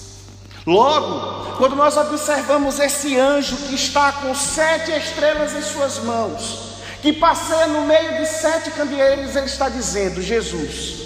Logo, 0.66 1.56
quando 1.56 1.76
nós 1.76 1.96
observamos 1.96 2.78
esse 2.78 3.18
anjo 3.18 3.56
que 3.68 3.74
está 3.74 4.12
com 4.12 4.34
sete 4.34 4.90
estrelas 4.92 5.54
em 5.54 5.62
suas 5.62 5.98
mãos, 6.00 6.67
que 7.02 7.12
passeia 7.12 7.66
no 7.66 7.82
meio 7.82 8.18
de 8.18 8.26
sete 8.26 8.70
candeeiros, 8.70 9.36
ele 9.36 9.46
está 9.46 9.68
dizendo: 9.68 10.20
Jesus, 10.20 10.96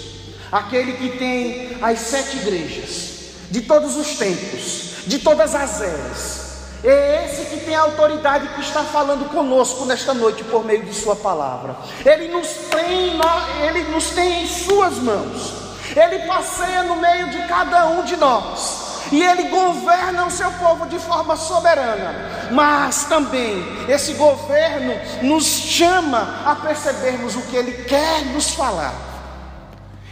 aquele 0.51 0.93
que 0.93 1.17
tem 1.17 1.77
as 1.81 1.99
sete 1.99 2.37
igrejas, 2.37 3.11
de 3.49 3.61
todos 3.61 3.95
os 3.95 4.17
tempos, 4.17 5.03
de 5.05 5.19
todas 5.19 5.53
as 5.53 5.81
eras, 5.81 6.43
é 6.83 7.25
esse 7.25 7.45
que 7.45 7.65
tem 7.65 7.75
a 7.75 7.81
autoridade 7.81 8.47
que 8.49 8.61
está 8.61 8.83
falando 8.83 9.29
conosco 9.29 9.85
nesta 9.85 10.13
noite 10.13 10.43
por 10.43 10.65
meio 10.65 10.83
de 10.83 10.93
Sua 10.93 11.15
palavra. 11.15 11.77
Ele 12.05 12.27
nos 12.27 12.47
tem, 12.69 13.13
ele 13.65 13.83
nos 13.91 14.09
tem 14.09 14.43
em 14.43 14.47
Suas 14.47 14.97
mãos. 14.97 15.53
Ele 15.95 16.19
passeia 16.27 16.83
no 16.83 16.95
meio 16.97 17.29
de 17.29 17.47
cada 17.47 17.87
um 17.87 18.03
de 18.03 18.17
nós. 18.17 18.92
E 19.13 19.21
Ele 19.21 19.43
governa 19.43 20.25
o 20.25 20.31
seu 20.31 20.49
povo 20.53 20.87
de 20.87 20.97
forma 20.97 21.35
soberana. 21.35 22.49
Mas 22.51 23.05
também 23.05 23.63
esse 23.87 24.13
governo 24.13 24.95
nos 25.21 25.45
chama 25.45 26.41
a 26.43 26.55
percebermos 26.55 27.35
o 27.35 27.41
que 27.43 27.55
Ele 27.55 27.83
quer 27.83 28.25
nos 28.33 28.49
falar. 28.55 28.91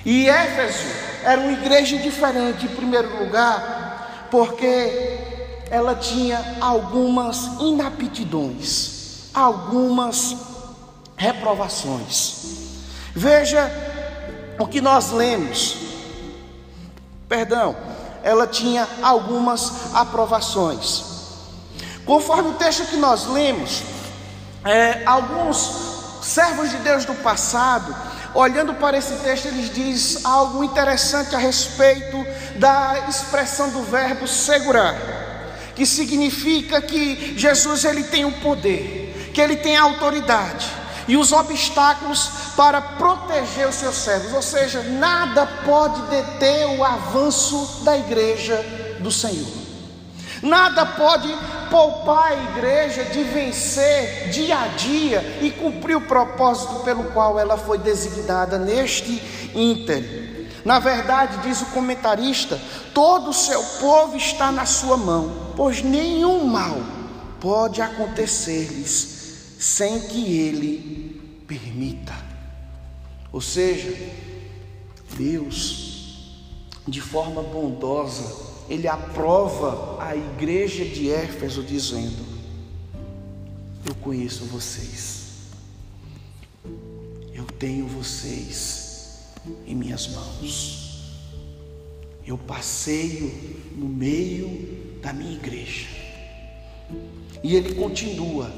E 0.05 0.29
Éfeso 0.29 0.87
era 1.23 1.41
uma 1.41 1.51
igreja 1.51 1.97
diferente, 1.97 2.65
em 2.65 2.75
primeiro 2.75 3.23
lugar, 3.23 4.27
porque 4.29 5.17
ela 5.71 5.95
tinha 5.95 6.57
algumas 6.61 7.59
inaptidões, 7.59 9.31
algumas 9.33 10.35
reprovações. 11.17 12.35
Veja 13.15 13.67
o 14.59 14.67
que 14.67 14.79
nós 14.79 15.09
lemos. 15.11 15.77
Perdão, 17.27 17.75
ela 18.23 18.47
tinha 18.47 18.88
algumas 19.01 19.93
aprovações. 19.93 21.03
Conforme 22.05 22.49
o 22.49 22.53
texto 22.53 22.86
que 22.86 22.97
nós 22.97 23.27
lemos, 23.27 23.84
é, 24.65 25.03
alguns 25.05 26.21
servos 26.21 26.69
de 26.69 26.77
Deus 26.77 27.05
do 27.05 27.13
passado, 27.15 27.95
olhando 28.34 28.73
para 28.75 28.97
esse 28.97 29.13
texto, 29.17 29.47
eles 29.47 29.73
dizem 29.73 30.21
algo 30.23 30.63
interessante 30.63 31.36
a 31.36 31.39
respeito 31.39 32.25
da 32.57 33.05
expressão 33.07 33.69
do 33.69 33.84
verbo 33.84 34.27
segurar 34.27 34.95
que 35.75 35.86
significa 35.86 36.81
que 36.81 37.34
Jesus 37.38 37.86
ele 37.86 38.03
tem 38.03 38.25
o 38.25 38.31
poder, 38.34 39.31
que 39.34 39.41
ele 39.41 39.55
tem 39.55 39.77
a 39.77 39.84
autoridade 39.84 40.81
e 41.12 41.17
os 41.17 41.34
obstáculos 41.34 42.30
para 42.56 42.82
proteger 42.82 43.67
os 43.67 43.76
seus 43.76 43.95
servos, 43.95 44.32
ou 44.32 44.41
seja, 44.41 44.82
nada 44.82 45.45
pode 45.45 46.02
deter 46.04 46.65
o 46.80 46.82
avanço 46.86 47.84
da 47.84 47.97
igreja 47.97 48.56
do 49.02 49.12
Senhor. 49.12 49.52
Nada 50.41 50.86
pode 50.86 51.28
poupar 51.69 52.32
a 52.32 52.43
igreja 52.52 53.04
de 53.04 53.24
vencer 53.24 54.30
dia 54.30 54.58
a 54.58 54.67
dia 54.69 55.39
e 55.41 55.52
cumprir 55.52 55.97
o 55.97 56.08
propósito 56.08 56.76
pelo 56.86 57.04
qual 57.12 57.38
ela 57.38 57.58
foi 57.58 57.78
designada 57.78 58.58
neste 58.58 59.21
ínterim. 59.54 60.47
Na 60.63 60.80
verdade, 60.80 61.39
diz 61.39 61.62
o 61.62 61.65
comentarista, 61.65 62.58
todo 62.93 63.32
o 63.32 63.34
seu 63.34 63.62
povo 63.82 64.15
está 64.15 64.50
na 64.50 64.65
sua 64.65 64.95
mão, 64.95 65.30
pois 65.58 65.82
nenhum 65.82 66.45
mal 66.45 66.78
pode 67.41 67.82
acontecer-lhes 67.82 69.12
sem 69.62 70.00
que 70.00 70.39
ele 70.39 71.00
permita. 71.51 72.15
Ou 73.33 73.41
seja, 73.41 73.93
Deus, 75.17 76.37
de 76.87 77.01
forma 77.01 77.43
bondosa, 77.43 78.49
ele 78.69 78.87
aprova 78.87 80.01
a 80.01 80.15
igreja 80.15 80.85
de 80.85 81.11
Éfeso 81.11 81.61
dizendo: 81.61 82.25
Eu 83.85 83.93
conheço 83.95 84.45
vocês. 84.45 85.19
Eu 87.33 87.43
tenho 87.43 87.85
vocês 87.85 89.19
em 89.67 89.75
minhas 89.75 90.07
mãos. 90.07 91.11
Eu 92.25 92.37
passeio 92.37 93.59
no 93.75 93.89
meio 93.89 94.99
da 95.01 95.11
minha 95.11 95.33
igreja. 95.33 95.87
E 97.43 97.55
ele 97.55 97.73
continua 97.75 98.53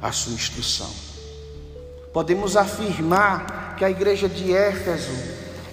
a 0.00 0.10
sua 0.10 0.32
instrução. 0.32 1.11
Podemos 2.12 2.56
afirmar 2.56 3.74
que 3.76 3.84
a 3.84 3.90
igreja 3.90 4.28
de 4.28 4.54
Éfeso 4.54 5.12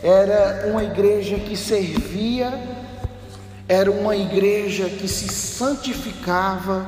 era 0.02 0.70
uma 0.72 0.84
igreja 0.84 1.38
que 1.38 1.58
servia, 1.58 2.54
era 3.68 3.92
uma 3.92 4.16
igreja 4.16 4.90
que 4.90 5.08
se 5.08 5.28
santificava 5.28 6.88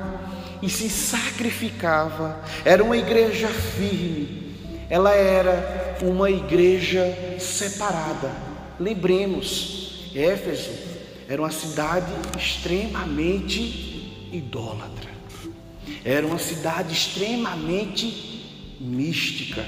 e 0.62 0.70
se 0.70 0.90
sacrificava, 0.90 2.40
era 2.64 2.82
uma 2.82 2.96
igreja 2.96 3.50
firme, 3.50 4.56
ela 4.90 5.14
era 5.14 5.98
uma 6.02 6.30
igreja 6.30 7.04
separada. 7.38 8.32
Lembremos, 8.80 10.10
Éfeso 10.16 10.72
era 11.28 11.42
uma 11.42 11.52
cidade 11.52 12.12
extremamente 12.38 14.30
idólatra, 14.32 15.10
era 16.06 16.26
uma 16.26 16.40
cidade 16.40 16.94
extremamente 16.94 18.31
mística. 18.82 19.66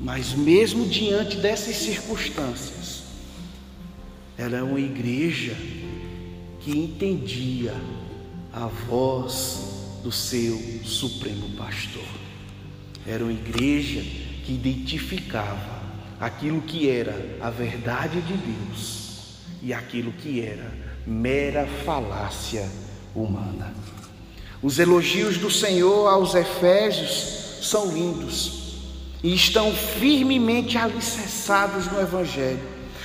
Mas 0.00 0.32
mesmo 0.32 0.86
diante 0.86 1.36
dessas 1.36 1.76
circunstâncias, 1.76 3.02
era 4.36 4.64
uma 4.64 4.80
igreja 4.80 5.56
que 6.60 6.70
entendia 6.70 7.74
a 8.52 8.66
voz 8.66 10.00
do 10.02 10.10
seu 10.10 10.58
supremo 10.84 11.50
pastor. 11.50 12.04
Era 13.06 13.22
uma 13.22 13.32
igreja 13.32 14.00
que 14.44 14.52
identificava 14.52 15.82
aquilo 16.20 16.62
que 16.62 16.88
era 16.88 17.38
a 17.40 17.50
verdade 17.50 18.20
de 18.20 18.34
Deus 18.34 19.38
e 19.62 19.72
aquilo 19.72 20.12
que 20.12 20.40
era 20.40 20.72
mera 21.06 21.66
falácia 21.84 22.68
humana. 23.14 23.74
Os 24.62 24.78
elogios 24.78 25.36
do 25.36 25.50
Senhor 25.50 26.08
aos 26.08 26.34
Efésios 26.34 27.43
são 27.64 27.86
lindos. 27.86 28.62
e 29.22 29.34
estão 29.34 29.72
firmemente 29.72 30.76
alicerçados 30.76 31.86
no 31.86 31.98
Evangelho. 31.98 32.62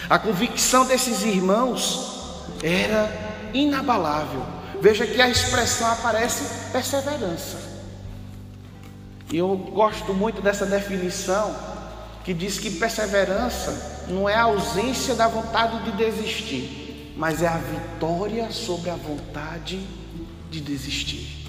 A 0.10 0.20
convicção 0.20 0.86
desses 0.86 1.24
irmãos 1.24 2.46
era 2.62 3.10
inabalável. 3.54 4.46
Veja 4.82 5.08
que 5.08 5.22
a 5.22 5.30
expressão 5.30 5.90
aparece 5.90 6.72
perseverança. 6.74 7.58
E 9.32 9.38
eu 9.38 9.56
gosto 9.56 10.14
muito 10.14 10.42
dessa 10.42 10.66
definição 10.66 11.56
que 12.26 12.34
diz 12.34 12.60
que 12.60 12.72
perseverança 12.72 14.06
não 14.10 14.28
é 14.28 14.36
a 14.36 14.44
ausência 14.44 15.16
da 15.16 15.28
vontade 15.30 15.86
de 15.86 15.92
desistir, 15.94 17.14
mas 17.16 17.42
é 17.42 17.48
a 17.48 17.58
vitória 17.58 18.52
sobre 18.52 18.90
a 18.90 18.96
vontade 18.96 19.80
de 20.52 20.60
desistir. 20.60 21.48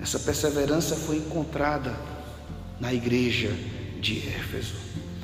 Essa 0.00 0.18
perseverança 0.18 0.94
foi 0.94 1.16
encontrada 1.16 1.94
na 2.80 2.92
igreja 2.92 3.50
de 4.00 4.26
Éfeso. 4.26 4.74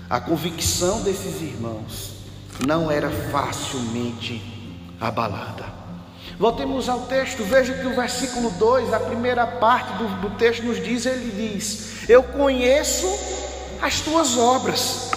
A 0.08 0.20
convicção 0.20 1.02
desses 1.02 1.40
irmãos 1.40 2.16
não 2.64 2.90
era 2.90 3.10
facilmente 3.10 4.40
abalada. 5.00 5.64
Voltemos 6.38 6.88
ao 6.88 7.00
texto, 7.02 7.42
veja 7.44 7.72
que 7.72 7.86
o 7.86 7.94
versículo 7.94 8.50
2, 8.50 8.92
a 8.92 9.00
primeira 9.00 9.46
parte 9.46 9.94
do, 9.94 10.28
do 10.28 10.30
texto 10.36 10.62
nos 10.64 10.82
diz: 10.82 11.06
ele 11.06 11.30
diz, 11.30 12.08
Eu 12.08 12.22
conheço 12.22 13.06
as 13.80 14.00
tuas 14.00 14.36
obras. 14.36 15.10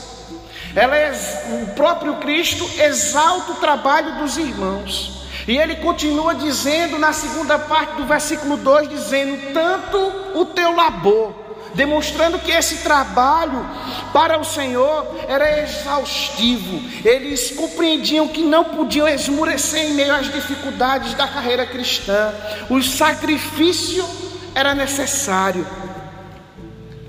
Ela 0.75 0.95
é, 0.95 1.11
o 1.63 1.75
próprio 1.75 2.17
Cristo 2.17 2.67
exalta 2.79 3.51
o 3.51 3.55
trabalho 3.55 4.19
dos 4.19 4.37
irmãos. 4.37 5.19
E 5.47 5.57
ele 5.57 5.77
continua 5.77 6.35
dizendo 6.35 6.99
na 6.99 7.11
segunda 7.11 7.57
parte 7.57 7.95
do 7.95 8.05
versículo 8.05 8.55
2, 8.55 8.87
dizendo: 8.87 9.53
tanto 9.53 9.97
o 10.35 10.45
teu 10.45 10.75
labor 10.75 11.38
demonstrando 11.75 12.39
que 12.39 12.51
esse 12.51 12.77
trabalho 12.77 13.65
para 14.13 14.39
o 14.39 14.43
Senhor 14.43 15.05
era 15.27 15.61
exaustivo. 15.61 16.81
Eles 17.07 17.51
compreendiam 17.51 18.27
que 18.27 18.43
não 18.43 18.63
podiam 18.63 19.07
esmurecer 19.07 19.85
em 19.85 19.93
meio 19.93 20.13
às 20.13 20.31
dificuldades 20.31 21.13
da 21.13 21.27
carreira 21.27 21.65
cristã. 21.65 22.33
O 22.69 22.81
sacrifício 22.81 24.05
era 24.55 24.73
necessário. 24.73 25.65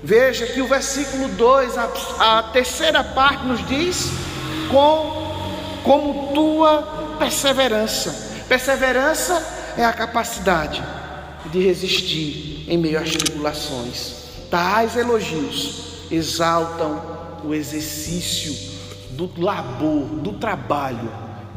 Veja 0.03 0.47
que 0.47 0.61
o 0.61 0.67
versículo 0.67 1.27
2, 1.29 1.77
a, 1.77 1.89
a 2.19 2.43
terceira 2.43 3.03
parte, 3.03 3.45
nos 3.45 3.65
diz: 3.67 4.09
com, 4.69 5.81
como 5.83 6.33
tua 6.33 7.15
perseverança. 7.19 8.31
Perseverança 8.47 9.73
é 9.77 9.85
a 9.85 9.93
capacidade 9.93 10.83
de 11.45 11.59
resistir 11.59 12.65
em 12.67 12.77
meio 12.77 12.99
às 12.99 13.11
tribulações. 13.11 14.20
Tais 14.51 14.97
elogios 14.97 16.11
exaltam 16.11 17.39
o 17.41 17.53
exercício 17.53 18.53
do 19.11 19.31
labor, 19.41 20.03
do 20.17 20.33
trabalho 20.33 21.09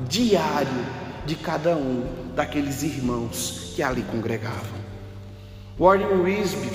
diário 0.09 0.87
de 1.27 1.35
cada 1.35 1.75
um 1.75 2.07
daqueles 2.37 2.85
irmãos 2.85 3.73
que 3.75 3.83
ali 3.83 4.03
congregavam. 4.03 4.79
Warren 5.77 6.23
Wisby, 6.23 6.71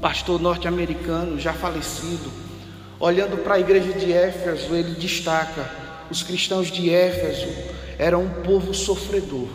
pastor 0.00 0.40
norte-americano 0.40 1.40
já 1.40 1.52
falecido, 1.52 2.30
olhando 3.00 3.38
para 3.38 3.56
a 3.56 3.60
igreja 3.60 3.94
de 3.94 4.12
Éfeso, 4.12 4.76
ele 4.76 4.94
destaca: 4.94 5.68
os 6.08 6.22
cristãos 6.22 6.70
de 6.70 6.88
Éfeso 6.88 7.52
eram 7.98 8.22
um 8.22 8.42
povo 8.44 8.72
sofredor, 8.72 9.48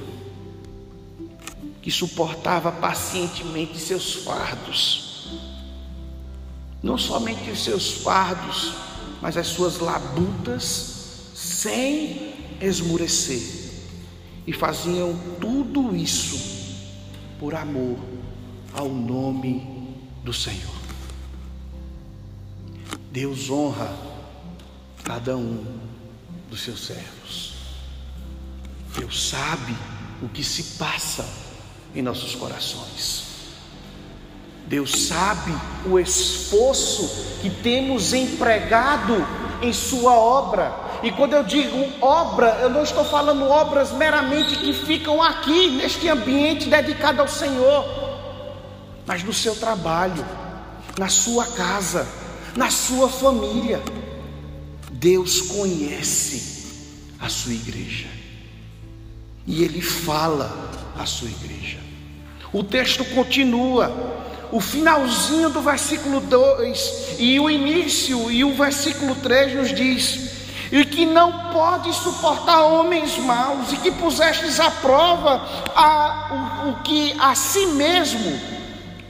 que 1.82 1.90
suportava 1.90 2.74
pacientemente 2.74 3.80
seus 3.80 4.16
fardos 4.16 5.11
não 6.82 6.98
somente 6.98 7.50
os 7.52 7.63
seus 7.63 7.91
fardos, 7.91 8.74
mas 9.22 9.38
as 9.38 9.48
suas 9.48 9.80
labutas, 9.80 11.32
sem 11.36 12.34
esmurecer, 12.60 13.72
e 14.48 14.54
faziam 14.54 15.15
tudo 15.39 15.96
isso 15.96 16.39
por 17.39 17.54
amor 17.54 17.98
ao 18.74 18.89
nome 18.89 19.96
do 20.24 20.34
Senhor. 20.34 20.82
Deus 23.12 23.50
honra 23.50 23.94
cada 25.04 25.36
um 25.36 25.65
dos 26.50 26.62
seus 26.62 26.86
servos. 26.86 27.54
Deus 28.98 29.30
sabe 29.30 29.76
o 30.22 30.30
que 30.30 30.44
se 30.44 30.78
passa 30.78 31.28
em 31.94 32.02
nossos 32.02 32.36
corações. 32.36 33.31
Deus 34.67 35.08
sabe 35.08 35.54
o 35.86 36.00
esforço 36.00 37.39
que 37.41 37.50
temos 37.50 38.13
empregado 38.13 39.26
em 39.62 39.74
Sua 39.74 40.13
obra. 40.13 40.74
E 41.04 41.12
quando 41.12 41.34
eu 41.34 41.43
digo 41.43 41.78
obra, 42.00 42.60
eu 42.62 42.69
não 42.69 42.84
estou 42.84 43.04
falando 43.04 43.43
obras 43.47 43.91
meramente 43.91 44.56
que 44.56 44.74
ficam 44.74 45.21
aqui, 45.21 45.71
neste 45.71 46.08
ambiente 46.08 46.69
dedicado 46.69 47.21
ao 47.21 47.28
Senhor, 47.28 47.86
mas 49.06 49.24
no 49.24 49.34
seu 49.34 49.56
trabalho, 49.56 50.26
na 50.97 51.10
sua 51.10 51.45
casa, 51.47 52.08
na 52.56 52.69
sua 52.69 53.10
família. 53.10 53.82
Deus 54.91 55.41
conhece 55.41 56.52
a 57.19 57.28
sua 57.28 57.54
igreja 57.54 58.08
e 59.47 59.63
Ele 59.63 59.82
fala 59.82 60.69
à 60.97 61.06
sua 61.06 61.30
igreja. 61.30 61.80
O 62.54 62.63
texto 62.63 63.04
continua 63.06 63.91
o 64.52 64.60
finalzinho 64.60 65.50
do 65.50 65.62
versículo 65.62 66.20
2 66.20 67.16
e 67.20 67.40
o 67.40 67.50
início 67.50 68.32
e 68.32 68.44
o 68.44 68.54
versículo 68.54 69.16
3 69.16 69.56
nos 69.56 69.74
diz: 69.74 70.32
e 70.72 70.86
que 70.86 71.06
não 71.06 71.52
pode 71.52 71.94
suportar 71.94 72.64
homens 72.64 73.18
maus, 73.18 73.74
e 73.74 73.78
que 73.78 73.92
pusestes 73.92 74.60
à 74.60 74.72
prova 74.72 75.46
a, 75.76 76.64
o, 76.66 76.70
o 76.70 76.76
que 76.82 77.14
a 77.20 77.36
si 77.36 77.66
mesmo. 77.68 78.40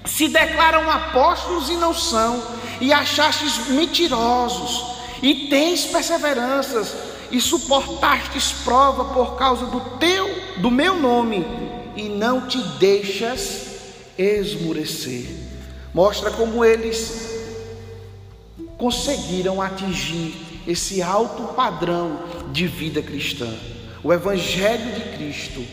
Se 0.04 0.28
declaram 0.28 0.90
apóstolos 0.90 1.70
e 1.70 1.76
não 1.76 1.94
são, 1.94 2.42
e 2.80 2.92
achastes 2.92 3.68
mentirosos, 3.68 4.84
e 5.22 5.48
tens 5.48 5.86
perseveranças, 5.86 6.96
e 7.30 7.40
suportastes 7.40 8.52
prova 8.66 9.06
por 9.06 9.36
causa 9.36 9.68
do 9.68 9.80
teu, 10.00 10.28
do 10.58 10.72
meu 10.72 10.96
nome, 10.96 11.46
e 11.96 12.10
não 12.10 12.48
te 12.48 12.58
deixas 12.80 13.71
esmurecer. 14.18 15.28
Mostra 15.94 16.32
como 16.32 16.64
eles 16.64 17.30
conseguiram 18.78 19.62
atingir 19.62 20.34
esse 20.68 21.02
alto 21.02 21.54
padrão 21.54 22.24
de 22.52 22.68
vida 22.68 23.02
cristã. 23.02 23.52
O 24.04 24.12
Evangelho 24.12 24.96
de 24.96 25.18
Cristo 25.18 25.64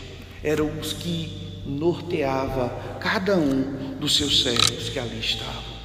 era 0.43 0.63
os 0.63 0.93
que 0.93 1.63
norteava 1.67 2.71
cada 3.01 3.37
um 3.37 3.97
dos 3.99 4.17
seus 4.17 4.43
servos 4.43 4.89
que 4.89 4.99
ali 4.99 5.21
estavam. 5.21 5.79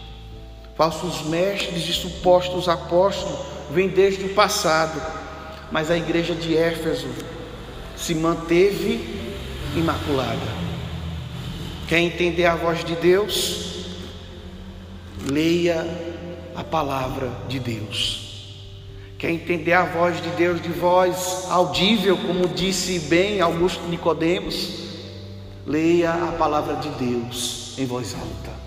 Falsos 0.75 1.27
mestres 1.27 1.87
e 1.87 1.93
supostos 1.93 2.67
apóstolos 2.67 3.39
vêm 3.69 3.87
desde 3.87 4.25
o 4.25 4.33
passado, 4.33 5.01
mas 5.71 5.91
a 5.91 5.97
igreja 5.97 6.33
de 6.33 6.57
Éfeso 6.57 7.07
se 7.95 8.15
manteve 8.15 8.99
imaculada. 9.75 10.62
Quer 11.93 11.99
entender 11.99 12.47
a 12.47 12.55
voz 12.55 12.83
de 12.83 12.95
Deus? 12.95 13.85
Leia 15.29 15.85
a 16.55 16.63
palavra 16.63 17.29
de 17.47 17.59
Deus. 17.59 18.65
Quer 19.15 19.29
entender 19.29 19.73
a 19.73 19.85
voz 19.85 20.19
de 20.19 20.29
Deus 20.29 20.59
de 20.59 20.69
voz 20.69 21.45
audível, 21.51 22.17
como 22.17 22.47
disse 22.47 22.97
bem 22.97 23.41
Augusto 23.41 23.83
Nicodemos? 23.89 24.71
Leia 25.67 26.13
a 26.13 26.31
palavra 26.31 26.77
de 26.77 26.89
Deus 26.89 27.75
em 27.77 27.85
voz 27.85 28.15
alta. 28.15 28.57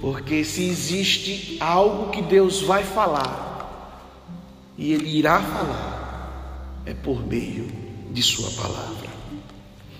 Porque 0.00 0.42
se 0.42 0.66
existe 0.66 1.58
algo 1.60 2.10
que 2.10 2.22
Deus 2.22 2.62
vai 2.62 2.82
falar, 2.82 4.32
e 4.78 4.94
Ele 4.94 5.18
irá 5.18 5.38
falar, 5.38 6.80
é 6.86 6.94
por 6.94 7.22
meio 7.26 7.70
de 8.10 8.22
Sua 8.22 8.50
palavra. 8.52 9.10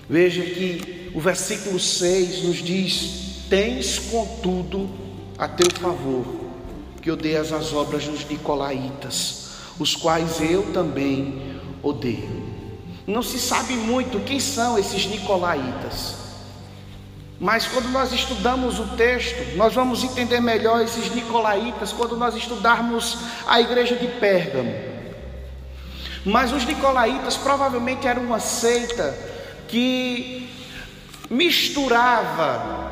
Veja 0.09 0.41
que 0.41 0.94
o 1.15 1.19
versículo 1.21 1.79
6 1.79 2.43
nos 2.43 2.57
diz: 2.57 3.45
Tens, 3.49 3.97
contudo, 3.97 4.89
a 5.37 5.47
teu 5.47 5.71
favor, 5.79 6.25
que 7.01 7.09
odeias 7.09 7.53
as 7.53 7.71
obras 7.71 8.05
dos 8.05 8.27
Nicolaítas, 8.27 9.51
os 9.79 9.95
quais 9.95 10.41
eu 10.41 10.73
também 10.73 11.41
odeio. 11.81 12.43
Não 13.07 13.23
se 13.23 13.39
sabe 13.39 13.73
muito 13.73 14.19
quem 14.25 14.41
são 14.41 14.77
esses 14.77 15.05
Nicolaítas. 15.05 16.25
Mas 17.39 17.65
quando 17.67 17.89
nós 17.89 18.11
estudamos 18.11 18.79
o 18.79 18.87
texto, 18.95 19.55
nós 19.55 19.73
vamos 19.73 20.03
entender 20.03 20.39
melhor 20.39 20.81
esses 20.81 21.13
nicolaítas 21.13 21.91
quando 21.91 22.15
nós 22.15 22.33
estudarmos 22.33 23.17
a 23.45 23.59
igreja 23.59 23.97
de 23.97 24.07
Pérgamo. 24.07 24.73
Mas 26.23 26.53
os 26.53 26.65
nicolaítas 26.65 27.35
provavelmente 27.35 28.07
eram 28.07 28.23
uma 28.23 28.39
seita 28.39 29.13
que 29.67 30.45
misturava 31.29 32.85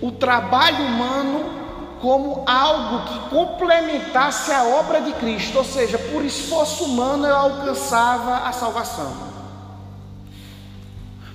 o 0.00 0.12
trabalho 0.12 0.84
humano 0.84 1.60
como 2.00 2.44
algo 2.46 3.04
que 3.12 3.30
complementasse 3.30 4.50
a 4.50 4.64
obra 4.64 5.02
de 5.02 5.12
Cristo, 5.12 5.58
ou 5.58 5.64
seja, 5.64 5.98
por 5.98 6.24
esforço 6.24 6.84
humano 6.84 7.26
eu 7.26 7.36
alcançava 7.36 8.48
a 8.48 8.52
salvação. 8.52 9.30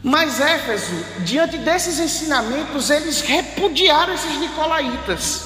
Mas 0.03 0.39
Éfeso, 0.39 0.93
diante 1.23 1.57
desses 1.57 1.99
ensinamentos, 1.99 2.89
eles 2.89 3.21
repudiaram 3.21 4.13
esses 4.13 4.39
nicolaítas, 4.39 5.43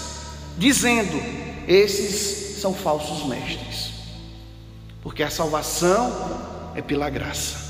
dizendo: 0.58 1.22
esses 1.68 2.62
são 2.62 2.74
falsos 2.74 3.26
mestres, 3.26 3.92
porque 5.02 5.24
a 5.24 5.30
salvação 5.30 6.72
é 6.76 6.82
pela 6.82 7.10
graça 7.10 7.69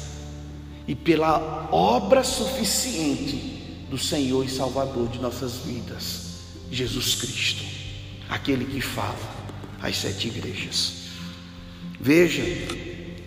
e 0.89 0.95
pela 0.95 1.69
obra 1.71 2.23
suficiente 2.23 3.85
do 3.91 3.97
Senhor 3.99 4.43
e 4.43 4.49
Salvador 4.49 5.07
de 5.07 5.19
nossas 5.19 5.57
vidas, 5.57 6.31
Jesus 6.71 7.13
Cristo, 7.13 7.63
aquele 8.27 8.65
que 8.65 8.81
fala 8.81 9.13
às 9.79 9.95
sete 9.97 10.29
igrejas. 10.29 10.93
Veja 12.01 12.41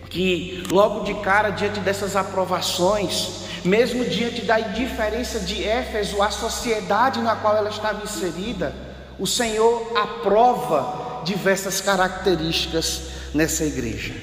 que 0.09 0.61
logo 0.69 1.05
de 1.05 1.13
cara, 1.21 1.51
diante 1.51 1.79
dessas 1.79 2.17
aprovações, 2.17 3.45
mesmo 3.63 4.03
diante 4.03 4.41
da 4.41 4.59
indiferença 4.59 5.39
de 5.39 5.63
Éfeso 5.63 6.21
à 6.21 6.29
sociedade 6.31 7.21
na 7.21 7.37
qual 7.37 7.55
ela 7.55 7.69
estava 7.69 8.03
inserida, 8.03 8.75
o 9.17 9.25
Senhor 9.25 9.89
aprova 9.95 11.23
diversas 11.23 11.79
características 11.79 13.03
nessa 13.33 13.63
igreja. 13.63 14.13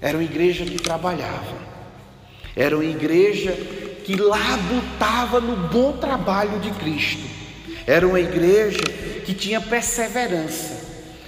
Era 0.00 0.18
uma 0.18 0.24
igreja 0.24 0.64
que 0.64 0.82
trabalhava, 0.82 1.73
era 2.56 2.76
uma 2.76 2.84
igreja 2.84 3.52
que 4.04 4.16
labutava 4.16 5.40
no 5.40 5.56
bom 5.68 5.92
trabalho 5.92 6.60
de 6.60 6.70
Cristo, 6.72 7.22
era 7.86 8.06
uma 8.06 8.20
igreja 8.20 8.82
que 9.24 9.34
tinha 9.34 9.60
perseverança, 9.60 10.84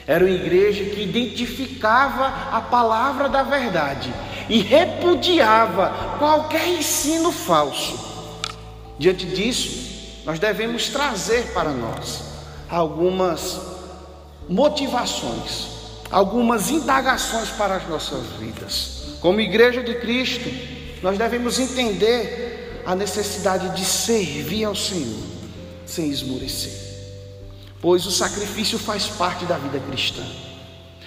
era 0.06 0.24
uma 0.24 0.34
igreja 0.34 0.84
que 0.84 1.02
identificava 1.02 2.56
a 2.56 2.60
palavra 2.60 3.28
da 3.28 3.42
verdade 3.42 4.12
e 4.48 4.60
repudiava 4.60 6.16
qualquer 6.18 6.68
ensino 6.68 7.32
falso. 7.32 7.98
Diante 8.98 9.26
disso, 9.26 10.22
nós 10.24 10.38
devemos 10.38 10.88
trazer 10.88 11.52
para 11.52 11.70
nós 11.70 12.22
algumas 12.68 13.60
motivações, 14.48 15.68
algumas 16.10 16.70
indagações 16.70 17.48
para 17.50 17.76
as 17.76 17.88
nossas 17.88 18.26
vidas. 18.38 19.16
Como 19.20 19.40
igreja 19.40 19.82
de 19.82 19.94
Cristo, 19.96 20.48
nós 21.06 21.16
devemos 21.16 21.60
entender 21.60 22.82
a 22.84 22.92
necessidade 22.92 23.76
de 23.76 23.84
servir 23.84 24.64
ao 24.64 24.74
Senhor 24.74 25.22
sem 25.86 26.10
esmorecer, 26.10 26.72
pois 27.80 28.04
o 28.06 28.10
sacrifício 28.10 28.76
faz 28.76 29.06
parte 29.06 29.44
da 29.44 29.56
vida 29.56 29.78
cristã. 29.88 30.24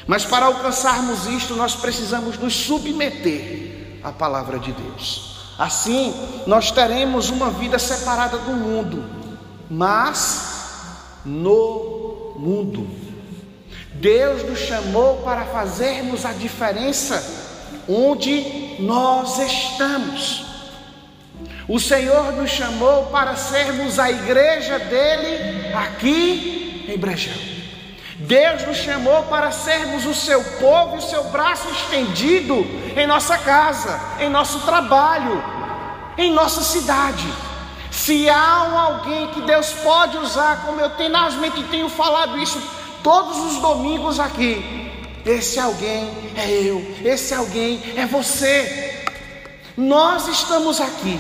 Mas 0.07 0.23
para 0.23 0.45
alcançarmos 0.45 1.25
isto, 1.27 1.53
nós 1.53 1.75
precisamos 1.75 2.37
nos 2.37 2.53
submeter 2.53 3.99
à 4.01 4.09
palavra 4.09 4.57
de 4.57 4.71
Deus. 4.71 5.35
Assim, 5.57 6.13
nós 6.47 6.71
teremos 6.71 7.29
uma 7.29 7.51
vida 7.51 7.77
separada 7.77 8.37
do 8.37 8.51
mundo, 8.51 9.03
mas 9.69 10.93
no 11.25 12.35
mundo. 12.37 12.89
Deus 13.95 14.49
nos 14.49 14.59
chamou 14.59 15.17
para 15.23 15.43
fazermos 15.47 16.23
a 16.23 16.31
diferença 16.31 17.21
onde 17.85 18.68
nós 18.79 19.37
estamos. 19.39 20.45
O 21.67 21.79
Senhor 21.79 22.33
nos 22.33 22.49
chamou 22.49 23.05
para 23.07 23.35
sermos 23.35 23.99
a 23.99 24.09
igreja 24.09 24.79
dele 24.79 25.73
aqui 25.73 26.85
em 26.87 26.97
Brejão. 26.97 27.49
Deus 28.15 28.65
nos 28.67 28.77
chamou 28.77 29.23
para 29.23 29.51
sermos 29.51 30.05
o 30.05 30.13
seu 30.13 30.43
povo 30.59 30.97
o 30.97 31.01
seu 31.01 31.23
braço 31.25 31.69
estendido 31.69 32.67
em 32.97 33.07
nossa 33.07 33.37
casa, 33.37 33.99
em 34.19 34.29
nosso 34.29 34.59
trabalho, 34.61 35.41
em 36.17 36.33
nossa 36.33 36.61
cidade. 36.61 37.25
Se 37.89 38.29
há 38.29 38.83
alguém 38.85 39.27
que 39.27 39.41
Deus 39.41 39.71
pode 39.71 40.17
usar, 40.17 40.65
como 40.65 40.81
eu 40.81 40.89
tenazmente 40.91 41.63
tenho 41.63 41.87
falado 41.87 42.37
isso 42.37 42.61
todos 43.01 43.37
os 43.37 43.61
domingos 43.61 44.19
aqui, 44.19 44.78
esse 45.25 45.59
alguém 45.59 46.09
é 46.35 46.49
eu, 46.51 46.95
esse 47.03 47.33
alguém 47.33 47.81
é 47.95 48.05
você. 48.05 49.05
Nós 49.75 50.27
estamos 50.27 50.81
aqui 50.81 51.19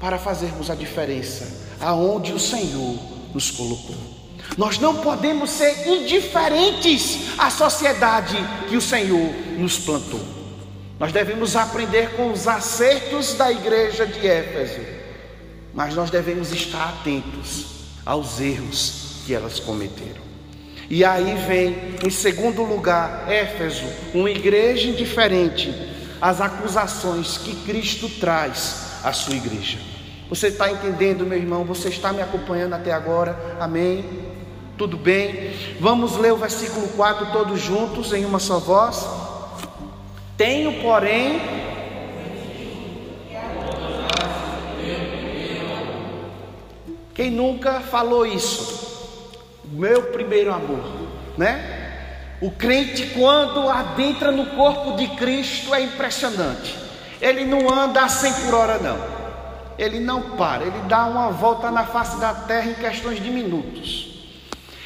para 0.00 0.18
fazermos 0.18 0.70
a 0.70 0.74
diferença 0.74 1.68
aonde 1.80 2.32
o 2.32 2.38
Senhor 2.38 2.98
nos 3.32 3.50
colocou. 3.50 3.96
Nós 4.56 4.78
não 4.78 4.96
podemos 4.96 5.50
ser 5.50 5.86
indiferentes 5.86 7.38
à 7.38 7.50
sociedade 7.50 8.36
que 8.68 8.76
o 8.76 8.80
Senhor 8.80 9.32
nos 9.56 9.78
plantou. 9.78 10.20
Nós 10.98 11.12
devemos 11.12 11.56
aprender 11.56 12.14
com 12.16 12.30
os 12.30 12.46
acertos 12.46 13.34
da 13.34 13.50
igreja 13.50 14.06
de 14.06 14.26
Éfeso, 14.26 14.80
mas 15.72 15.94
nós 15.94 16.10
devemos 16.10 16.52
estar 16.52 16.88
atentos 16.88 17.66
aos 18.04 18.40
erros 18.40 19.22
que 19.24 19.32
elas 19.32 19.60
cometeram. 19.60 20.29
E 20.90 21.04
aí 21.04 21.36
vem, 21.46 21.94
em 22.04 22.10
segundo 22.10 22.64
lugar, 22.64 23.30
Éfeso, 23.30 23.86
uma 24.12 24.28
igreja 24.28 24.88
indiferente 24.88 25.72
às 26.20 26.40
acusações 26.40 27.38
que 27.38 27.54
Cristo 27.64 28.08
traz 28.18 28.98
à 29.04 29.12
sua 29.12 29.36
igreja. 29.36 29.78
Você 30.28 30.48
está 30.48 30.68
entendendo, 30.68 31.24
meu 31.24 31.38
irmão? 31.38 31.64
Você 31.64 31.90
está 31.90 32.12
me 32.12 32.20
acompanhando 32.20 32.74
até 32.74 32.90
agora? 32.92 33.56
Amém? 33.60 34.04
Tudo 34.76 34.96
bem? 34.96 35.52
Vamos 35.78 36.16
ler 36.16 36.32
o 36.32 36.36
versículo 36.36 36.88
4 36.88 37.30
todos 37.30 37.60
juntos 37.60 38.12
em 38.12 38.24
uma 38.24 38.40
só 38.40 38.58
voz. 38.58 39.06
Tenho, 40.36 40.82
porém, 40.82 41.40
quem 47.14 47.30
nunca 47.30 47.78
falou 47.80 48.26
isso? 48.26 48.79
Meu 49.80 50.02
primeiro 50.02 50.52
amor, 50.52 51.08
né? 51.38 52.36
O 52.38 52.50
crente, 52.50 53.14
quando 53.18 53.66
adentra 53.66 54.30
no 54.30 54.44
corpo 54.54 54.94
de 54.94 55.08
Cristo, 55.16 55.74
é 55.74 55.80
impressionante. 55.80 56.76
Ele 57.18 57.46
não 57.46 57.66
anda 57.72 58.02
a 58.02 58.08
100 58.10 58.32
por 58.44 58.54
hora, 58.56 58.76
não. 58.76 58.98
Ele 59.78 59.98
não 59.98 60.36
para, 60.36 60.64
ele 60.64 60.78
dá 60.86 61.06
uma 61.06 61.30
volta 61.30 61.70
na 61.70 61.86
face 61.86 62.20
da 62.20 62.34
terra 62.34 62.66
em 62.66 62.74
questões 62.74 63.22
de 63.22 63.30
minutos. 63.30 64.22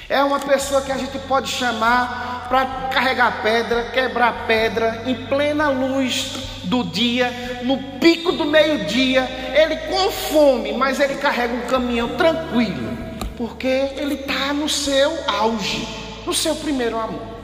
É 0.09 0.23
uma 0.23 0.39
pessoa 0.39 0.81
que 0.81 0.93
a 0.93 0.97
gente 0.97 1.19
pode 1.27 1.51
chamar 1.51 2.47
para 2.49 2.65
carregar 2.93 3.43
pedra, 3.43 3.91
quebrar 3.91 4.47
pedra, 4.47 5.03
em 5.07 5.27
plena 5.27 5.71
luz 5.71 6.37
do 6.63 6.85
dia, 6.85 7.63
no 7.65 7.99
pico 7.99 8.31
do 8.31 8.45
meio-dia, 8.45 9.29
ele 9.57 9.75
com 9.77 10.13
fome, 10.13 10.73
mas 10.73 11.01
ele 11.01 11.17
carrega 11.17 11.53
um 11.53 11.63
caminhão 11.63 12.11
tranquilo, 12.11 12.94
porque 13.37 13.67
ele 13.97 14.15
está 14.15 14.53
no 14.53 14.69
seu 14.69 15.13
auge, 15.27 15.87
no 16.27 16.33
seu 16.33 16.55
primeiro 16.57 16.99
amor. 16.99 17.35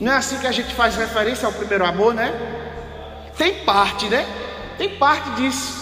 Não 0.00 0.12
é 0.12 0.16
assim 0.16 0.38
que 0.38 0.46
a 0.46 0.52
gente 0.52 0.74
faz 0.74 0.96
referência 0.96 1.46
ao 1.46 1.52
primeiro 1.52 1.84
amor, 1.84 2.12
né? 2.12 2.32
Tem 3.36 3.64
parte, 3.64 4.06
né? 4.06 4.26
Tem 4.76 4.96
parte 4.96 5.30
disso. 5.30 5.80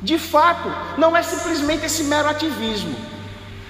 De 0.00 0.18
fato, 0.18 0.72
não 0.98 1.16
é 1.16 1.22
simplesmente 1.22 1.84
esse 1.84 2.04
mero 2.04 2.28
ativismo. 2.28 2.96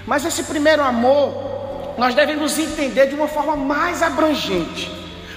Mas 0.05 0.25
esse 0.25 0.43
primeiro 0.43 0.81
amor, 0.81 1.95
nós 1.97 2.15
devemos 2.15 2.57
entender 2.57 3.07
de 3.07 3.15
uma 3.15 3.27
forma 3.27 3.55
mais 3.55 4.01
abrangente. 4.01 4.89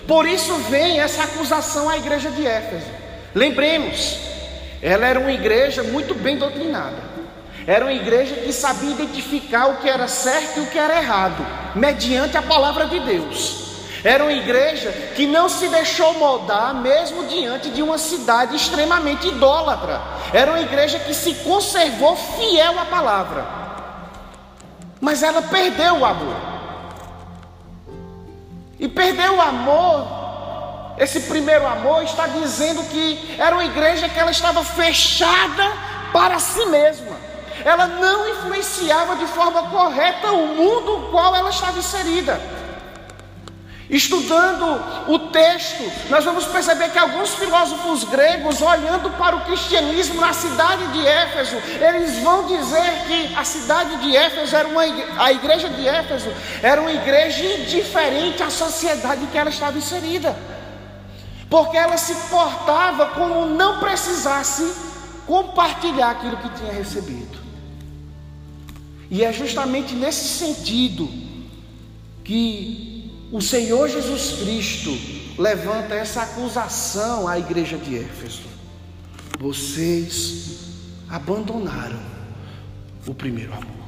Por 0.07 0.27
isso 0.27 0.55
vem 0.71 1.01
essa 1.01 1.25
acusação 1.25 1.89
à 1.89 1.97
igreja 1.97 2.31
de 2.31 2.47
Éfeso. 2.47 2.87
Lembremos, 3.35 4.19
ela 4.81 5.07
era 5.07 5.19
uma 5.19 5.33
igreja 5.33 5.83
muito 5.83 6.15
bem 6.15 6.37
doutrinada. 6.37 7.10
Era 7.71 7.85
uma 7.85 7.93
igreja 7.93 8.35
que 8.35 8.53
sabia 8.53 8.91
identificar 8.91 9.67
o 9.67 9.77
que 9.77 9.89
era 9.89 10.09
certo 10.09 10.59
e 10.59 10.63
o 10.63 10.67
que 10.67 10.79
era 10.79 10.97
errado, 10.97 11.47
mediante 11.75 12.37
a 12.37 12.43
palavra 12.43 12.87
de 12.87 12.99
Deus. 12.99 13.71
Era 14.03 14.25
uma 14.25 14.33
igreja 14.33 14.91
que 15.15 15.27
não 15.27 15.49
se 15.49 15.69
deixou 15.69 16.15
moldar, 16.15 16.75
mesmo 16.75 17.27
diante 17.27 17.71
de 17.71 17.83
uma 17.83 17.99
cidade 17.99 18.57
extremamente 18.57 19.29
idólatra. 19.29 20.01
Era 20.33 20.51
uma 20.51 20.61
igreja 20.61 20.99
que 20.99 21.15
se 21.15 21.35
conservou 21.35 22.17
fiel 22.17 22.79
à 22.79 22.85
palavra 22.87 23.61
mas 25.01 25.23
ela 25.23 25.41
perdeu 25.43 25.99
o 25.99 26.05
amor. 26.05 26.37
E 28.79 28.89
perdeu 28.89 29.37
o 29.37 29.41
amor, 29.41 30.95
esse 30.99 31.21
primeiro 31.21 31.67
amor 31.67 32.03
está 32.03 32.27
dizendo 32.27 32.83
que 32.85 33.37
era 33.39 33.55
uma 33.55 33.65
igreja 33.65 34.09
que 34.09 34.19
ela 34.19 34.31
estava 34.31 34.63
fechada 34.65 35.73
para 36.13 36.39
si 36.39 36.65
mesma. 36.67 37.30
Ela 37.65 37.87
não 37.87 38.29
influenciava 38.29 39.17
de 39.17 39.27
forma 39.27 39.65
correta 39.71 40.33
o 40.33 40.49
mundo 40.49 40.91
no 40.91 41.11
qual 41.11 41.35
ela 41.35 41.51
estava 41.51 41.79
inserida. 41.79 42.41
Estudando 43.89 44.81
o 45.09 45.19
texto, 45.31 45.83
nós 46.09 46.25
vamos 46.25 46.47
perceber 46.47 46.91
que 46.91 46.99
alguns 46.99 47.35
filósofos 47.35 48.05
gregos, 48.05 48.63
olhando 48.63 49.11
para 49.19 49.35
o 49.35 49.41
cristianismo 49.41 50.21
na 50.21 50.33
cidade 50.33 50.87
de 50.93 51.05
Éfeso, 51.05 51.57
eles 51.81 52.19
vão 52.21 52.47
dizer 52.47 53.05
que 53.09 53.35
a 53.35 53.43
cidade 53.43 53.97
de 53.97 54.17
Éfeso 54.17 54.55
era 54.55 54.69
uma 54.69 54.83
a 55.19 55.33
igreja 55.33 55.69
de 55.69 55.89
Éfeso 55.89 56.33
era 56.63 56.81
uma 56.81 56.93
igreja 56.93 57.45
indiferente 57.45 58.45
à 58.45 58.51
sociedade 58.51 59.25
em 59.25 59.27
que 59.27 59.37
ela 59.37 59.51
estava 59.51 59.77
inserida. 59.77 60.37
Porque 61.49 61.77
ela 61.77 61.97
se 61.97 62.15
portava 62.29 63.07
como 63.07 63.47
não 63.47 63.81
precisasse 63.81 64.73
compartilhar 65.27 66.11
aquilo 66.11 66.37
que 66.37 66.49
tinha 66.51 66.73
recebido. 66.73 67.40
E 69.11 69.25
é 69.25 69.33
justamente 69.33 69.95
nesse 69.95 70.39
sentido 70.39 71.11
que 72.23 73.11
o 73.33 73.41
Senhor 73.41 73.89
Jesus 73.89 74.41
Cristo 74.41 74.97
levanta 75.37 75.95
essa 75.95 76.23
acusação 76.23 77.27
à 77.27 77.39
igreja 77.39 77.77
de 77.77 77.99
Éfeso. 77.99 78.43
Vocês 79.39 80.61
abandonaram 81.09 82.01
o 83.07 83.15
primeiro 83.15 83.53
amor. 83.53 83.81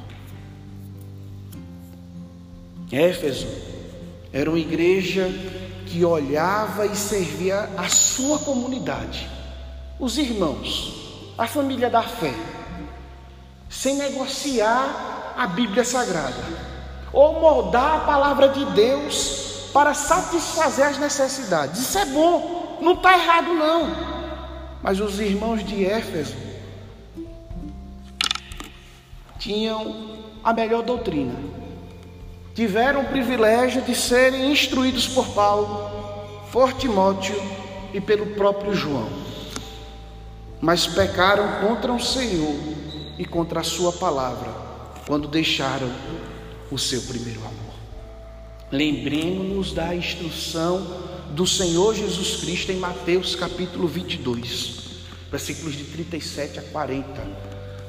Éfeso 2.91 3.47
era 4.31 4.49
uma 4.49 4.59
igreja 4.59 5.27
que 5.85 6.03
olhava 6.03 6.85
e 6.85 6.95
servia 6.95 7.69
a 7.77 7.87
sua 7.87 8.39
comunidade, 8.39 9.29
os 9.99 10.17
irmãos, 10.17 11.31
a 11.37 11.47
família 11.47 11.89
da 11.89 12.03
fé, 12.03 12.33
sem 13.73 13.95
negociar 13.95 15.33
a 15.35 15.47
Bíblia 15.47 15.83
Sagrada 15.83 16.43
ou 17.11 17.41
moldar 17.41 17.95
a 17.95 17.99
palavra 18.01 18.49
de 18.49 18.63
Deus 18.65 19.69
para 19.73 19.95
satisfazer 19.95 20.85
as 20.85 20.99
necessidades. 20.99 21.81
Isso 21.81 21.97
é 21.97 22.05
bom, 22.05 22.77
não 22.81 22.93
está 22.93 23.13
errado 23.13 23.53
não. 23.53 24.13
Mas 24.81 24.99
os 24.99 25.19
irmãos 25.19 25.65
de 25.65 25.83
Éfeso 25.85 26.35
tinham 29.39 30.19
a 30.43 30.53
melhor 30.53 30.83
doutrina. 30.83 31.33
Tiveram 32.53 33.01
o 33.01 33.07
privilégio 33.07 33.81
de 33.81 33.95
serem 33.95 34.51
instruídos 34.51 35.07
por 35.07 35.27
Paulo, 35.29 35.89
por 36.51 36.73
Timóteo 36.73 37.35
e 37.91 37.99
pelo 37.99 38.27
próprio 38.35 38.75
João. 38.75 39.09
Mas 40.61 40.85
pecaram 40.85 41.67
contra 41.67 41.91
o 41.91 41.99
Senhor 41.99 42.82
e 43.17 43.25
contra 43.25 43.61
a 43.61 43.63
sua 43.63 43.91
palavra 43.91 44.49
quando 45.05 45.27
deixaram 45.27 45.91
o 46.71 46.77
seu 46.77 47.01
primeiro 47.03 47.41
amor. 47.41 47.73
Lembremos-nos 48.71 49.71
da 49.71 49.93
instrução 49.93 51.03
do 51.31 51.45
Senhor 51.45 51.93
Jesus 51.95 52.37
Cristo 52.41 52.71
em 52.71 52.77
Mateus 52.77 53.35
capítulo 53.35 53.87
22, 53.87 55.03
versículos 55.29 55.75
de 55.75 55.83
37 55.83 56.59
a 56.59 56.61
40, 56.63 57.05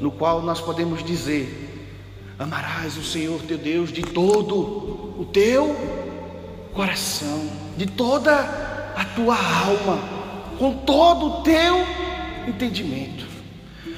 no 0.00 0.10
qual 0.10 0.42
nós 0.42 0.60
podemos 0.60 1.02
dizer: 1.02 1.92
Amarás 2.38 2.96
o 2.98 3.04
Senhor 3.04 3.40
teu 3.42 3.56
Deus 3.56 3.92
de 3.92 4.02
todo 4.02 4.54
o 5.18 5.28
teu 5.32 5.74
coração, 6.74 7.48
de 7.76 7.86
toda 7.86 8.34
a 8.96 9.04
tua 9.16 9.36
alma, 9.36 9.98
com 10.58 10.78
todo 10.78 11.26
o 11.26 11.42
teu 11.42 11.76
entendimento. 12.46 13.33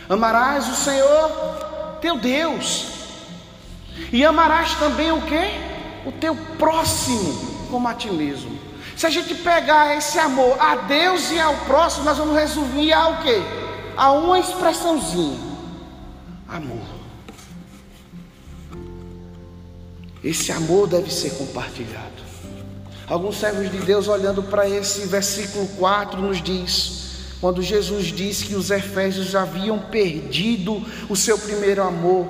Amarás 0.08 0.68
o 0.68 0.74
Senhor 0.74 1.56
teu 2.00 2.18
Deus 2.18 2.86
e 4.12 4.24
amarás 4.24 4.74
também 4.74 5.10
o 5.10 5.20
que? 5.22 6.08
O 6.08 6.12
teu 6.12 6.36
próximo 6.58 7.66
como 7.70 7.88
a 7.88 7.94
ti 7.94 8.10
mesmo. 8.10 8.56
Se 8.96 9.06
a 9.06 9.10
gente 9.10 9.34
pegar 9.34 9.96
esse 9.96 10.18
amor 10.18 10.56
a 10.60 10.76
Deus 10.76 11.30
e 11.30 11.40
ao 11.40 11.54
próximo, 11.66 12.04
nós 12.04 12.16
vamos 12.16 12.36
resumir 12.36 12.92
a 12.92 13.08
o 13.08 13.22
quê? 13.22 13.42
A 13.96 14.12
uma 14.12 14.38
expressãozinha: 14.38 15.38
amor. 16.48 16.86
Esse 20.22 20.50
amor 20.52 20.86
deve 20.88 21.10
ser 21.12 21.30
compartilhado. 21.30 22.24
Alguns 23.08 23.36
servos 23.36 23.70
de 23.70 23.78
Deus, 23.78 24.08
olhando 24.08 24.42
para 24.42 24.68
esse 24.68 25.06
versículo 25.06 25.66
4, 25.78 26.20
nos 26.20 26.42
diz: 26.42 27.05
quando 27.40 27.62
Jesus 27.62 28.06
disse 28.06 28.46
que 28.46 28.54
os 28.54 28.70
Efésios 28.70 29.34
haviam 29.34 29.78
perdido 29.78 30.82
o 31.08 31.16
seu 31.16 31.38
primeiro 31.38 31.82
amor, 31.82 32.28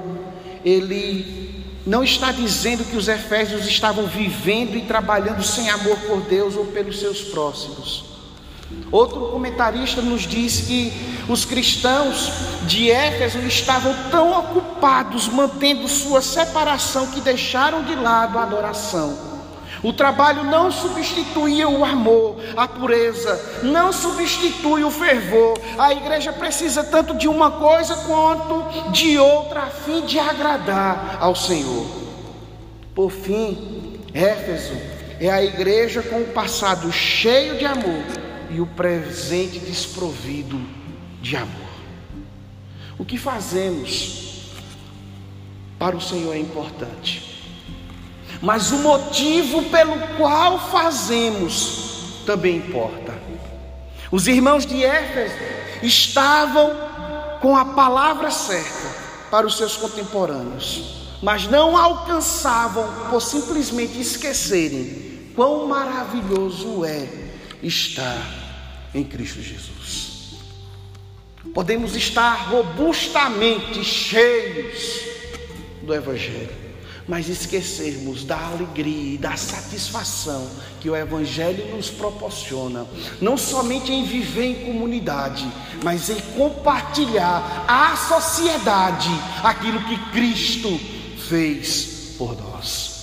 ele 0.65 1.47
não 1.87 2.03
está 2.03 2.33
dizendo 2.33 2.85
que 2.85 2.97
os 2.97 3.07
efésios 3.07 3.65
estavam 3.65 4.09
vivendo 4.09 4.77
e 4.77 4.83
trabalhando 4.83 5.43
sem 5.45 5.71
amor 5.71 5.97
por 5.99 6.21
Deus 6.23 6.57
ou 6.57 6.67
pelos 6.67 6.99
seus 6.99 7.21
próximos. 7.21 8.05
Outro 8.91 9.29
comentarista 9.29 10.03
nos 10.03 10.23
diz 10.23 10.63
que 10.63 10.93
os 11.29 11.45
cristãos 11.45 12.33
de 12.67 12.91
Éfeso 12.91 13.39
estavam 13.47 13.95
tão 14.11 14.37
ocupados 14.37 15.29
mantendo 15.29 15.87
sua 15.87 16.21
separação 16.21 17.07
que 17.09 17.21
deixaram 17.21 17.85
de 17.85 17.95
lado 17.95 18.37
a 18.39 18.43
adoração. 18.43 19.36
O 19.83 19.93
trabalho 19.93 20.45
não 20.45 20.71
substituía 20.71 21.69
o 21.69 21.85
amor, 21.85 22.37
a 22.57 22.67
pureza, 22.67 23.61
não 23.63 23.93
substitui 23.93 24.83
o 24.85 24.91
fervor. 24.91 25.59
A 25.79 25.93
igreja 25.93 26.33
precisa 26.33 26.83
tanto 26.83 27.15
de 27.15 27.29
uma 27.29 27.51
coisa 27.51 27.95
quanto 28.07 28.91
de 28.91 29.19
outra, 29.19 29.65
a 29.65 29.67
fim 29.67 30.05
de 30.07 30.19
agradar 30.19 31.19
ao 31.21 31.35
Senhor. 31.35 31.87
Por 32.95 33.11
fim, 33.11 34.01
Éfeso 34.15 34.75
é 35.21 35.31
a 35.31 35.43
igreja 35.43 36.03
com 36.03 36.21
o 36.21 36.33
passado 36.33 36.91
cheio 36.91 37.59
de 37.59 37.67
amor 37.67 38.05
e 38.51 38.61
o 38.61 38.67
presente 38.67 39.59
desprovido 39.59 40.59
de 41.21 41.37
amor. 41.37 41.67
O 42.99 43.05
que 43.05 43.19
fazemos 43.19 44.53
para 45.79 45.95
o 45.95 46.01
Senhor 46.01 46.35
é 46.35 46.39
importante 46.39 47.26
mas 48.47 48.71
o 48.71 48.79
motivo 48.79 49.65
pelo 49.71 49.99
qual 50.17 50.71
fazemos 50.71 52.23
também 52.25 52.59
importa. 52.59 53.13
Os 54.09 54.29
irmãos 54.29 54.65
de 54.65 54.85
Éfeso 54.85 55.35
estavam 55.83 56.71
com 57.41 57.57
a 57.57 57.65
palavra 57.65 58.31
certa 58.31 58.89
para 59.33 59.49
os 59.49 59.57
seus 59.57 59.77
contemporâneos, 59.77 61.09
mas 61.21 61.49
não 61.49 61.77
alcançavam 61.77 62.89
por 63.11 63.21
simplesmente 63.21 64.01
esquecerem 64.01 65.33
quão 65.35 65.67
maravilhoso 65.67 66.85
é 66.85 67.09
estar 67.61 68.23
em 68.95 69.03
Cristo 69.03 69.43
Jesus. 69.43 70.37
Podemos 71.53 71.97
estar 71.97 72.49
robustamente 72.49 73.83
cheios 73.83 75.01
do 75.83 75.93
Evangelho 75.93 76.66
mas 77.09 77.29
esquecermos 77.29 78.25
da 78.25 78.37
alegria 78.37 79.15
e 79.15 79.19
da 79.19 79.37
satisfação 79.37 80.49
que 80.81 80.91
o 80.91 80.97
Evangelho 80.97 81.75
nos 81.75 81.89
proporciona, 81.89 82.87
não 83.21 83.37
somente 83.37 83.93
em 83.93 84.05
viver 84.05 84.45
em 84.45 84.67
comunidade, 84.67 85.47
mas 85.85 86.11
em 86.11 86.19
compartilhar 86.37 87.65
à 87.69 87.97
sociedade 87.97 89.09
aquilo 89.43 89.83
que 89.85 89.97
Cristo 90.11 90.81
fez 91.29 92.15
por 92.19 92.37
nós. 92.37 92.97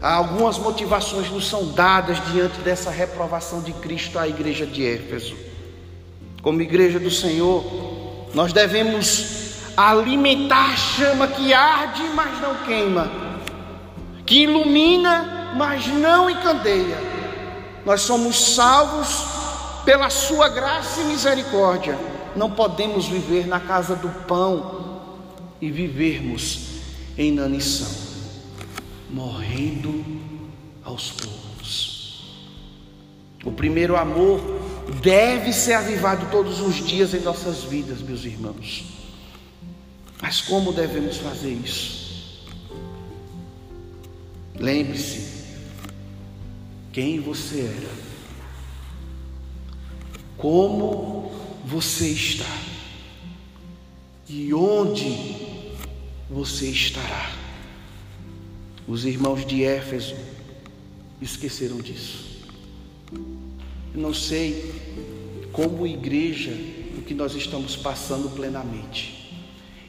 Algumas 0.00 0.58
motivações 0.58 1.30
nos 1.30 1.48
são 1.48 1.72
dadas 1.72 2.18
diante 2.32 2.60
dessa 2.60 2.90
reprovação 2.90 3.62
de 3.62 3.72
Cristo 3.72 4.18
à 4.18 4.28
igreja 4.28 4.66
de 4.66 4.84
Éfeso. 4.84 5.36
Como 6.42 6.60
igreja 6.60 6.98
do 6.98 7.10
Senhor, 7.10 7.64
nós 8.34 8.52
devemos 8.52 9.41
alimentar 9.76 10.76
chama 10.76 11.28
que 11.28 11.52
arde, 11.52 12.02
mas 12.14 12.40
não 12.40 12.54
queima, 12.64 13.10
que 14.26 14.42
ilumina, 14.42 15.52
mas 15.56 15.86
não 15.86 16.28
encandeia. 16.28 16.98
Nós 17.84 18.02
somos 18.02 18.54
salvos 18.54 19.24
pela 19.84 20.10
Sua 20.10 20.48
graça 20.48 21.00
e 21.00 21.04
misericórdia. 21.04 21.98
Não 22.34 22.50
podemos 22.50 23.06
viver 23.06 23.46
na 23.46 23.60
casa 23.60 23.94
do 23.94 24.08
pão 24.26 25.00
e 25.60 25.70
vivermos 25.70 26.60
em 27.18 27.28
inanição, 27.28 27.90
morrendo 29.10 30.04
aos 30.84 31.10
poucos. 31.10 31.42
O 33.44 33.50
primeiro 33.50 33.96
amor 33.96 34.40
deve 35.02 35.52
ser 35.52 35.74
avivado 35.74 36.26
todos 36.30 36.60
os 36.60 36.76
dias 36.76 37.12
em 37.12 37.20
nossas 37.20 37.64
vidas, 37.64 38.00
meus 38.00 38.24
irmãos. 38.24 39.01
Mas 40.22 40.40
como 40.40 40.72
devemos 40.72 41.16
fazer 41.16 41.52
isso? 41.52 42.32
Lembre-se 44.54 45.42
quem 46.92 47.18
você 47.18 47.62
era, 47.62 47.90
como 50.38 51.32
você 51.64 52.10
está 52.10 52.46
e 54.28 54.54
onde 54.54 55.36
você 56.30 56.68
estará. 56.68 57.32
Os 58.86 59.04
irmãos 59.04 59.44
de 59.44 59.64
Éfeso 59.64 60.14
esqueceram 61.20 61.78
disso. 61.78 62.46
Não 63.92 64.14
sei 64.14 64.72
como 65.52 65.84
igreja 65.84 66.52
o 66.96 67.02
que 67.02 67.12
nós 67.12 67.34
estamos 67.34 67.74
passando 67.74 68.30
plenamente. 68.30 69.21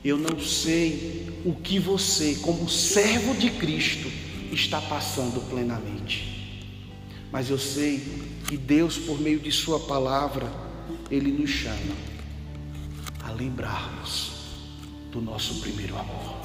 Eu 0.03 0.17
não 0.17 0.37
sei 0.39 1.41
o 1.45 1.53
que 1.53 1.79
você, 1.79 2.35
como 2.41 2.69
servo 2.69 3.33
de 3.35 3.49
Cristo, 3.49 4.11
está 4.51 4.81
passando 4.81 5.39
plenamente. 5.49 6.59
Mas 7.31 7.49
eu 7.49 7.57
sei 7.57 8.03
que 8.47 8.57
Deus, 8.57 8.97
por 8.97 9.19
meio 9.19 9.39
de 9.39 9.51
Sua 9.51 9.79
palavra, 9.79 10.51
Ele 11.09 11.31
nos 11.31 11.49
chama 11.49 11.95
a 13.23 13.31
lembrarmos 13.31 14.33
do 15.09 15.21
nosso 15.21 15.61
primeiro 15.61 15.97
amor. 15.97 16.35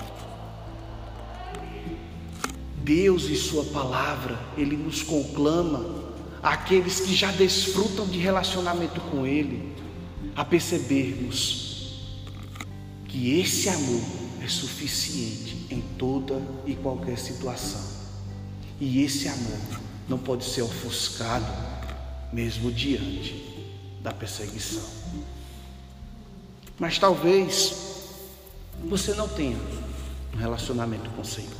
Deus 2.76 3.24
e 3.24 3.34
Sua 3.34 3.64
palavra, 3.64 4.38
Ele 4.56 4.76
nos 4.76 5.02
conclama 5.02 6.14
aqueles 6.40 7.00
que 7.00 7.12
já 7.12 7.32
desfrutam 7.32 8.06
de 8.06 8.18
relacionamento 8.18 9.00
com 9.00 9.26
Ele, 9.26 9.74
a 10.36 10.44
percebermos 10.44 11.68
que 13.09 13.40
esse 13.40 13.68
amor 13.70 14.02
é 14.44 14.46
suficiente 14.46 15.66
em 15.70 15.80
toda 15.98 16.40
e 16.66 16.74
qualquer 16.74 17.18
situação. 17.18 17.80
E 18.78 19.02
esse 19.02 19.26
amor 19.26 19.80
não 20.09 20.18
pode 20.18 20.44
ser 20.44 20.62
ofuscado 20.62 21.50
mesmo 22.32 22.70
diante 22.70 23.44
da 24.02 24.12
perseguição. 24.12 24.84
Mas 26.78 26.98
talvez 26.98 27.74
você 28.84 29.14
não 29.14 29.26
tenha 29.26 29.59
um 30.34 30.36
relacionamento 30.36 31.11
com 31.11 31.22
o 31.22 31.24
Senhor. 31.24 31.50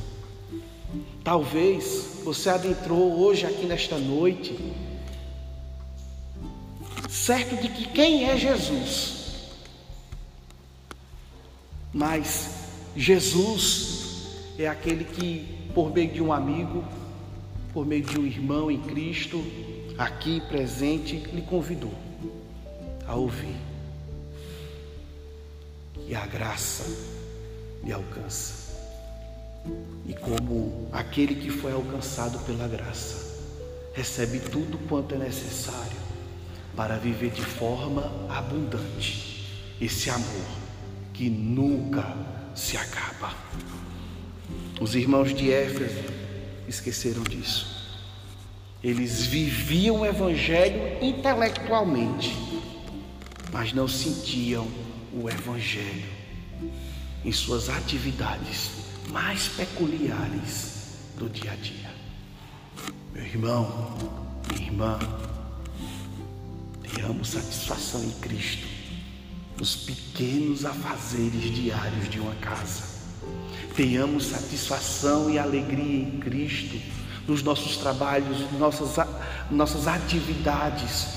Talvez 1.23 2.21
você 2.23 2.49
adentrou 2.49 3.19
hoje 3.19 3.45
aqui 3.45 3.65
nesta 3.65 3.97
noite, 3.97 4.57
certo 7.09 7.61
de 7.61 7.69
que 7.69 7.87
quem 7.89 8.29
é 8.29 8.37
Jesus? 8.37 9.18
Mas 11.93 12.49
Jesus 12.95 14.27
é 14.57 14.67
aquele 14.67 15.03
que, 15.03 15.69
por 15.73 15.91
meio 15.93 16.11
de 16.11 16.21
um 16.21 16.31
amigo, 16.31 16.83
por 17.73 17.85
meio 17.85 18.03
de 18.03 18.19
um 18.19 18.25
irmão 18.25 18.69
em 18.69 18.79
Cristo, 18.79 19.43
aqui 19.97 20.41
presente, 20.41 21.17
lhe 21.17 21.41
convidou 21.41 21.93
a 23.07 23.15
ouvir. 23.15 23.55
E 26.07 26.15
a 26.15 26.25
graça 26.25 26.85
lhe 27.83 27.91
alcança. 27.91 28.69
E 30.07 30.13
como 30.13 30.87
aquele 30.91 31.35
que 31.35 31.49
foi 31.49 31.71
alcançado 31.71 32.39
pela 32.45 32.67
graça, 32.67 33.29
recebe 33.93 34.39
tudo 34.39 34.77
quanto 34.87 35.15
é 35.15 35.17
necessário 35.17 35.97
para 36.75 36.97
viver 36.97 37.31
de 37.31 37.41
forma 37.41 38.11
abundante 38.29 39.47
esse 39.81 40.09
amor 40.09 40.58
que 41.19 41.29
nunca 41.29 42.15
se 42.55 42.77
acaba. 42.77 43.35
Os 44.79 44.95
irmãos 44.95 45.35
de 45.35 45.51
Éfeso 45.51 46.01
esqueceram 46.65 47.23
disso. 47.23 47.99
Eles 48.81 49.25
viviam 49.25 49.99
o 49.99 50.05
Evangelho 50.05 51.03
intelectualmente, 51.03 52.33
mas 53.51 53.73
não 53.73 53.85
sentiam 53.85 54.65
o 55.11 55.29
Evangelho 55.29 56.07
em 57.25 57.33
suas 57.33 57.67
atividades 57.67 58.71
mais 59.09 59.49
peculiares 59.49 60.99
do 61.17 61.27
dia 61.27 61.51
a 61.51 61.55
dia. 61.55 61.91
Meu 63.13 63.25
irmão, 63.25 63.93
minha 64.47 64.67
irmã, 64.67 64.99
tenhamos 66.81 67.27
satisfação 67.27 68.01
em 68.05 68.11
Cristo 68.21 68.78
nos 69.59 69.75
pequenos 69.75 70.65
afazeres 70.65 71.53
diários 71.53 72.09
de 72.09 72.19
uma 72.19 72.33
casa. 72.35 72.83
Tenhamos 73.75 74.27
satisfação 74.27 75.29
e 75.29 75.37
alegria 75.37 76.03
em 76.03 76.19
Cristo 76.19 76.79
nos 77.27 77.43
nossos 77.43 77.75
trabalhos, 77.77 78.49
nossas, 78.57 79.05
nossas 79.51 79.85
atividades. 79.87 81.07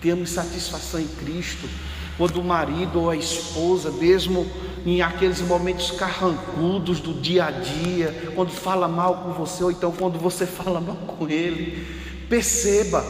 Tenhamos 0.00 0.30
satisfação 0.30 1.00
em 1.00 1.08
Cristo 1.08 1.68
quando 2.16 2.40
o 2.40 2.44
marido 2.44 3.00
ou 3.00 3.10
a 3.10 3.16
esposa, 3.16 3.90
mesmo 3.90 4.46
em 4.86 5.02
aqueles 5.02 5.40
momentos 5.40 5.90
carrancudos 5.90 7.00
do 7.00 7.14
dia 7.14 7.46
a 7.46 7.50
dia, 7.50 8.32
quando 8.34 8.50
fala 8.50 8.86
mal 8.86 9.24
com 9.24 9.32
você, 9.32 9.64
ou 9.64 9.70
então 9.70 9.90
quando 9.90 10.18
você 10.18 10.46
fala 10.46 10.80
mal 10.80 10.96
com 10.96 11.28
ele, 11.28 11.84
perceba, 12.28 13.04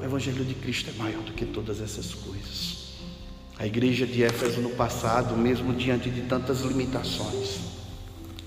o 0.00 0.04
Evangelho 0.04 0.44
de 0.44 0.54
Cristo 0.54 0.90
é 0.94 1.02
maior 1.02 1.22
do 1.22 1.32
que 1.32 1.44
todas 1.44 1.80
essas 1.80 2.14
coisas. 2.14 2.69
A 3.60 3.66
igreja 3.66 4.06
de 4.06 4.24
Éfeso 4.24 4.62
no 4.62 4.70
passado, 4.70 5.36
mesmo 5.36 5.74
diante 5.74 6.08
de 6.08 6.22
tantas 6.22 6.62
limitações, 6.62 7.60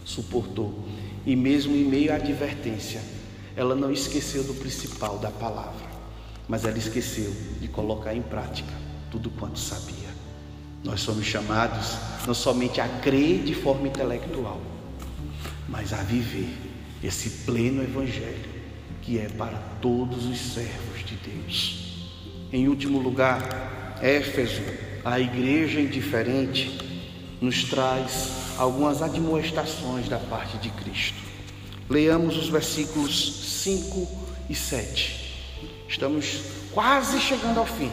suportou, 0.03 0.86
e 1.24 1.36
mesmo 1.36 1.76
em 1.76 1.86
meio 1.86 2.11
à 2.11 2.16
advertência, 2.16 2.99
ela 3.55 3.76
não 3.76 3.91
esqueceu 3.91 4.43
do 4.43 4.55
principal 4.55 5.20
da 5.20 5.30
palavra, 5.30 5.86
mas 6.47 6.66
ela 6.66 6.80
esqueceu 6.80 7.32
de 7.61 7.68
colocar 7.68 8.16
em 8.16 8.24
prática 8.24 8.74
tudo 9.11 9.30
quanto 9.30 9.59
sabia. 9.59 10.09
Nós 10.84 11.01
somos 11.01 11.28
chamados 11.28 11.95
não 12.26 12.34
somente 12.34 12.82
a 12.82 12.88
crer 12.88 13.43
de 13.43 13.53
forma 13.53 13.88
intelectual, 13.88 14.59
mas 15.70 15.93
a 15.93 15.97
viver 15.97 16.57
esse 17.03 17.30
pleno 17.45 17.84
evangelho 17.84 18.51
que 19.03 19.20
é 19.20 19.30
para 19.30 19.59
todos 19.80 20.26
os 20.26 20.39
servos 20.39 21.05
de 21.05 21.16
Deus. 21.18 22.07
Em 22.51 22.68
último 22.68 22.97
lugar, 22.97 23.99
Éfeso, 24.01 24.64
a 25.04 25.20
igreja 25.20 25.82
indiferente, 25.82 26.80
nos 27.41 27.66
traz 27.66 28.30
algumas 28.58 29.01
admoestações 29.01 30.08
da 30.08 30.18
parte 30.18 30.58
de 30.58 30.70
Cristo. 30.70 31.18
Leamos 31.89 32.38
os 32.38 32.47
versículos 32.47 33.62
5 33.64 34.08
e 34.49 34.56
7. 34.56 35.34
Estamos 35.89 36.41
quase 36.72 37.20
chegando 37.20 37.60
ao 37.60 37.66
fim. 37.66 37.91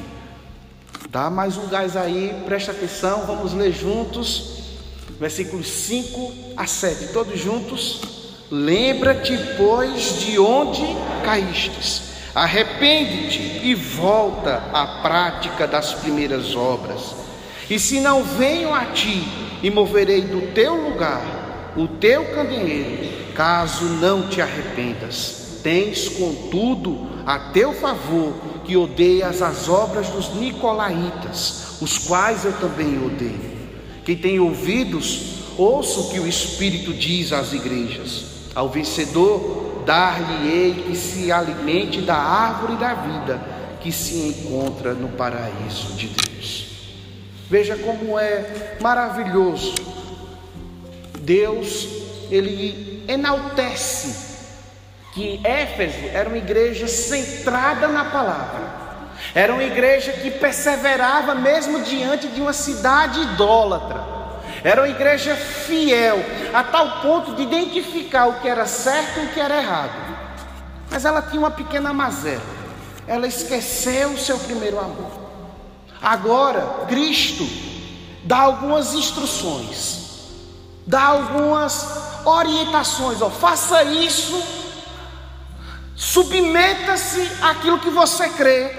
Dá 1.09 1.29
mais 1.29 1.57
um 1.57 1.67
gás 1.67 1.97
aí, 1.97 2.33
presta 2.45 2.71
atenção, 2.71 3.27
vamos 3.27 3.53
ler 3.53 3.73
juntos. 3.73 4.61
Versículos 5.19 5.67
5 5.69 6.55
a 6.57 6.67
7, 6.67 7.13
todos 7.13 7.39
juntos. 7.39 8.01
Lembra-te, 8.51 9.37
pois, 9.57 10.21
de 10.21 10.39
onde 10.39 10.83
caístes. 11.25 12.10
Arrepende-te 12.35 13.61
e 13.65 13.75
volta 13.75 14.63
à 14.73 15.01
prática 15.03 15.67
das 15.67 15.93
primeiras 15.95 16.55
obras. 16.55 17.15
E 17.69 17.79
se 17.79 18.01
não 18.01 18.23
venho 18.23 18.75
a 18.75 18.87
ti 18.87 19.23
e 19.63 19.71
moverei 19.71 20.23
do 20.23 20.53
teu 20.53 20.75
lugar 20.75 21.41
o 21.77 21.87
teu 21.87 22.25
candeeiro, 22.35 23.33
caso 23.35 23.85
não 23.85 24.29
te 24.29 24.41
arrependas. 24.41 25.61
Tens, 25.63 26.09
contudo, 26.09 27.09
a 27.27 27.39
teu 27.53 27.73
favor 27.73 28.35
que 28.65 28.77
odeias 28.77 29.43
as 29.43 29.69
obras 29.69 30.09
dos 30.09 30.35
nicolaítas, 30.35 31.77
os 31.81 31.99
quais 31.99 32.45
eu 32.45 32.53
também 32.55 33.05
odeio. 33.05 33.59
Quem 34.05 34.17
tem 34.17 34.41
ouvidos, 34.41 35.41
ouça 35.57 36.01
o 36.01 36.11
que 36.11 36.19
o 36.19 36.27
Espírito 36.27 36.93
diz 36.93 37.33
às 37.33 37.53
igrejas. 37.53 38.25
Ao 38.55 38.69
vencedor, 38.69 39.70
dar-lhe-ei 39.85 40.85
que 40.87 40.97
se 40.97 41.31
alimente 41.31 42.01
da 42.01 42.17
árvore 42.17 42.77
da 42.77 42.95
vida 42.95 43.41
que 43.81 43.91
se 43.91 44.29
encontra 44.29 44.93
no 44.93 45.09
paraíso 45.09 45.95
de 45.95 46.09
Deus. 46.09 46.69
Veja 47.49 47.77
como 47.77 48.19
é 48.19 48.77
maravilhoso. 48.81 49.75
Deus, 51.21 51.89
ele 52.31 53.05
enaltece 53.09 54.31
que 55.13 55.41
Éfeso 55.45 56.09
era 56.13 56.29
uma 56.29 56.39
igreja 56.39 56.87
centrada 56.87 57.89
na 57.89 58.05
palavra. 58.05 58.81
Era 59.35 59.53
uma 59.53 59.65
igreja 59.65 60.13
que 60.13 60.31
perseverava 60.31 61.35
mesmo 61.35 61.81
diante 61.81 62.29
de 62.29 62.41
uma 62.41 62.53
cidade 62.53 63.21
idólatra. 63.21 64.20
Era 64.63 64.83
uma 64.83 64.89
igreja 64.89 65.35
fiel, 65.37 66.19
a 66.53 66.63
tal 66.63 67.01
ponto 67.01 67.35
de 67.35 67.43
identificar 67.43 68.27
o 68.27 68.41
que 68.41 68.49
era 68.49 68.67
certo 68.67 69.21
e 69.21 69.27
o 69.27 69.29
que 69.31 69.41
era 69.41 69.57
errado. 69.57 69.93
Mas 70.91 71.05
ela 71.05 71.23
tinha 71.23 71.41
uma 71.41 71.51
pequena 71.51 71.93
mazela. 71.93 72.43
Ela 73.07 73.27
esqueceu 73.27 74.11
o 74.11 74.19
seu 74.19 74.39
primeiro 74.39 74.79
amor. 74.79 75.11
Agora, 76.03 76.87
Cristo 76.89 77.47
dá 78.25 78.39
algumas 78.39 78.95
instruções, 78.95 80.29
dá 80.87 81.03
algumas 81.03 82.25
orientações. 82.25 83.21
Ó, 83.23 83.31
faça 83.31 83.83
isso 83.85 84.61
Submeta-se 86.01 87.31
àquilo 87.43 87.79
que 87.79 87.91
você 87.91 88.27
crê 88.31 88.71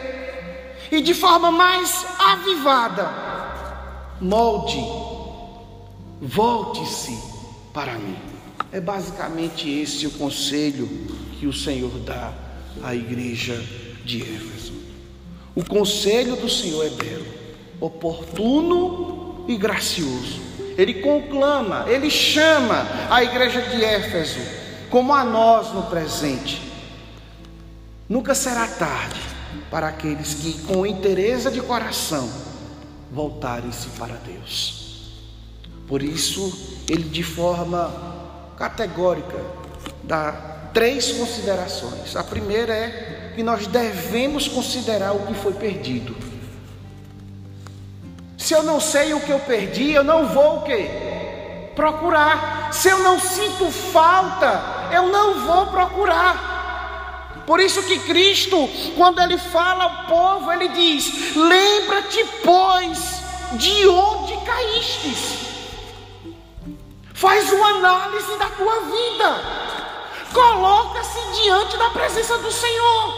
e 0.92 1.02
de 1.02 1.14
forma 1.14 1.52
mais 1.52 2.04
avivada, 2.18 3.12
molde, 4.20 4.84
volte-se 6.22 7.18
para 7.74 7.98
mim. 7.98 8.16
É 8.72 8.80
basicamente 8.80 9.70
esse 9.70 10.06
o 10.06 10.12
conselho 10.12 10.88
que 11.40 11.48
o 11.48 11.54
Senhor 11.54 11.92
dá 12.00 12.32
à 12.84 12.96
igreja 12.96 13.60
de 14.06 14.22
Éfeso. 14.22 14.74
O 15.56 15.66
conselho 15.66 16.36
do 16.36 16.48
Senhor 16.48 16.86
é 16.86 16.90
belo, 16.90 17.26
oportuno 17.80 19.46
e 19.48 19.58
gracioso. 19.58 20.40
Ele 20.78 20.96
conclama, 20.96 21.86
ele 21.90 22.10
chama 22.10 22.88
a 23.10 23.22
igreja 23.24 23.62
de 23.62 23.84
Éfeso, 23.84 24.40
como 24.90 25.12
a 25.14 25.24
nós 25.24 25.74
no 25.74 25.84
presente. 25.84 26.62
Nunca 28.08 28.34
será 28.34 28.68
tarde 28.68 29.20
para 29.70 29.88
aqueles 29.88 30.36
que, 30.36 30.54
com 30.62 30.86
interesse 30.86 31.52
de 31.52 31.62
coração, 31.62 32.30
voltarem-se 33.12 33.90
para 33.98 34.16
Deus. 34.16 34.81
Por 35.92 36.02
isso, 36.02 36.82
ele 36.88 37.04
de 37.04 37.22
forma 37.22 37.94
categórica 38.58 39.38
dá 40.02 40.32
três 40.74 41.12
considerações. 41.12 42.16
A 42.16 42.24
primeira 42.24 42.74
é 42.74 43.34
que 43.36 43.44
nós 43.44 43.68
devemos 43.68 44.48
considerar 44.48 45.12
o 45.12 45.28
que 45.28 45.34
foi 45.34 45.52
perdido. 45.52 46.16
Se 48.38 48.54
eu 48.54 48.64
não 48.64 48.80
sei 48.80 49.14
o 49.14 49.20
que 49.20 49.32
eu 49.32 49.40
perdi, 49.42 49.92
eu 49.92 50.02
não 50.02 50.30
vou 50.30 50.60
o 50.60 50.62
quê? 50.62 50.90
Procurar. 51.76 52.72
Se 52.72 52.88
eu 52.88 53.00
não 53.00 53.20
sinto 53.20 53.70
falta, 53.70 54.64
eu 54.94 55.10
não 55.10 55.46
vou 55.46 55.68
procurar. 55.68 57.44
Por 57.46 57.60
isso 57.60 57.84
que 57.84 58.00
Cristo, 58.00 58.70
quando 58.96 59.20
ele 59.20 59.38
fala 59.38 59.84
ao 59.84 60.08
povo, 60.08 60.54
ele 60.54 60.70
diz: 60.70 61.36
"Lembra-te, 61.36 62.26
pois, 62.46 63.22
de 63.58 63.90
onde 63.90 64.38
caístes". 64.46 65.51
Faz 67.22 67.52
uma 67.52 67.68
análise 67.68 68.36
da 68.36 68.48
tua 68.48 68.80
vida. 68.80 69.42
Coloca-se 70.34 71.20
diante 71.44 71.78
da 71.78 71.92
presença 71.92 72.36
do 72.40 72.52
Senhor. 72.52 73.14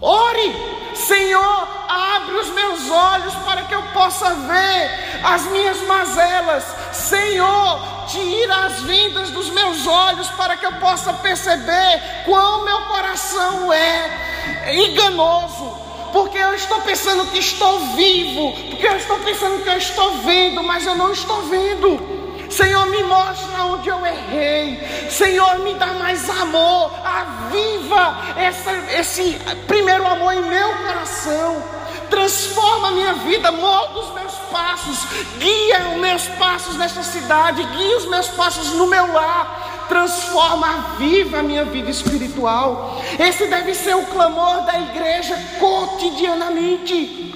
Ore, 0.00 0.54
Senhor, 0.94 1.68
abre 1.88 2.36
os 2.36 2.50
meus 2.50 2.88
olhos 2.88 3.34
para 3.44 3.62
que 3.62 3.74
eu 3.74 3.82
possa 3.92 4.32
ver 4.32 5.20
as 5.24 5.42
minhas 5.46 5.80
mazelas. 5.88 6.64
Senhor, 6.92 7.80
tira 8.06 8.66
as 8.66 8.80
vendas 8.82 9.30
dos 9.30 9.50
meus 9.50 9.84
olhos 9.84 10.28
para 10.28 10.56
que 10.56 10.64
eu 10.64 10.74
possa 10.74 11.12
perceber 11.14 12.22
quão 12.26 12.64
meu 12.64 12.82
coração 12.82 13.72
é 13.72 14.72
enganoso. 14.72 15.76
Porque 16.12 16.38
eu 16.38 16.54
estou 16.54 16.80
pensando 16.82 17.26
que 17.32 17.40
estou 17.40 17.80
vivo, 17.96 18.52
porque 18.70 18.86
eu 18.86 18.96
estou 18.96 19.18
pensando 19.18 19.64
que 19.64 19.68
eu 19.68 19.78
estou 19.78 20.18
vendo, 20.18 20.62
mas 20.62 20.86
eu 20.86 20.94
não 20.94 21.10
estou 21.10 21.42
vendo. 21.42 22.17
Senhor, 22.48 22.86
me 22.86 23.02
mostra 23.02 23.64
onde 23.64 23.88
eu 23.88 24.04
errei. 24.04 25.08
Senhor, 25.10 25.58
me 25.60 25.74
dá 25.74 25.94
mais 25.94 26.28
amor. 26.28 26.92
Aviva 27.04 28.34
essa, 28.36 28.72
esse 28.98 29.38
primeiro 29.66 30.06
amor 30.06 30.32
em 30.32 30.42
meu 30.42 30.68
coração. 30.76 31.62
Transforma 32.10 32.88
a 32.88 32.90
minha 32.92 33.12
vida, 33.14 33.52
molda 33.52 33.98
os 33.98 34.14
meus 34.14 34.32
passos, 34.50 35.06
guia 35.38 35.90
os 35.92 36.00
meus 36.00 36.26
passos 36.28 36.76
nesta 36.76 37.02
cidade, 37.02 37.62
guia 37.62 37.98
os 37.98 38.06
meus 38.06 38.28
passos 38.28 38.72
no 38.72 38.86
meu 38.86 39.12
lar, 39.12 39.86
transforma, 39.88 40.66
aviva 40.68 41.40
a 41.40 41.42
minha 41.42 41.64
vida 41.64 41.90
espiritual. 41.90 43.00
Esse 43.18 43.46
deve 43.46 43.74
ser 43.74 43.94
o 43.94 44.06
clamor 44.06 44.62
da 44.62 44.78
igreja 44.78 45.36
cotidianamente. 45.58 47.28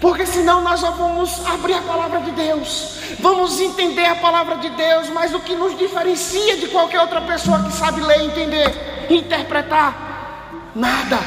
Porque 0.00 0.26
senão 0.26 0.60
nós 0.60 0.80
só 0.80 0.92
vamos 0.92 1.44
abrir 1.44 1.74
a 1.74 1.82
palavra 1.82 2.20
de 2.20 2.30
Deus, 2.30 2.98
vamos 3.20 3.60
entender 3.60 4.06
a 4.06 4.16
palavra 4.16 4.56
de 4.56 4.70
Deus, 4.70 5.08
mas 5.10 5.34
o 5.34 5.40
que 5.40 5.54
nos 5.54 5.76
diferencia 5.76 6.56
de 6.56 6.68
qualquer 6.68 7.00
outra 7.00 7.20
pessoa 7.20 7.62
que 7.62 7.72
sabe 7.72 8.00
ler, 8.00 8.22
entender, 8.22 9.06
interpretar, 9.10 10.70
nada. 10.74 11.18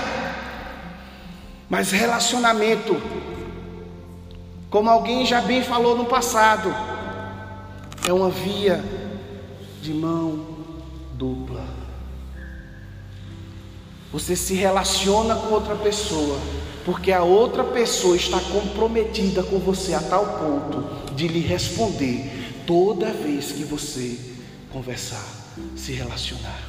Mas 1.70 1.92
relacionamento, 1.92 3.02
como 4.70 4.90
alguém 4.90 5.26
já 5.26 5.42
bem 5.42 5.64
falou 5.64 5.96
no 5.96 6.06
passado, 6.06 6.74
é 8.08 8.12
uma 8.12 8.30
via 8.30 8.84
de 9.82 9.94
mão 9.94 10.46
dupla. 11.14 11.66
Você 14.12 14.36
se 14.36 14.54
relaciona 14.54 15.36
com 15.36 15.54
outra 15.54 15.76
pessoa 15.76 16.38
porque 16.86 17.12
a 17.12 17.24
outra 17.24 17.64
pessoa 17.64 18.16
está 18.16 18.40
comprometida 18.40 19.44
com 19.44 19.60
você 19.60 19.94
a 19.94 20.00
tal 20.00 20.40
ponto 20.40 21.16
de 21.16 21.28
lhe 21.28 21.40
responder 21.40 22.64
toda 22.66 23.12
vez 23.12 23.52
que 23.52 23.64
você 23.64 24.18
conversar, 24.72 25.26
se 25.76 25.92
relacionar. 25.92 26.60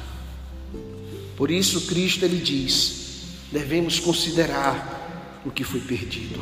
Por 1.35 1.49
isso 1.49 1.87
Cristo 1.87 2.25
ele 2.25 2.37
diz: 2.37 3.23
devemos 3.51 3.99
considerar 3.99 5.41
o 5.45 5.51
que 5.51 5.63
foi 5.63 5.79
perdido, 5.79 6.41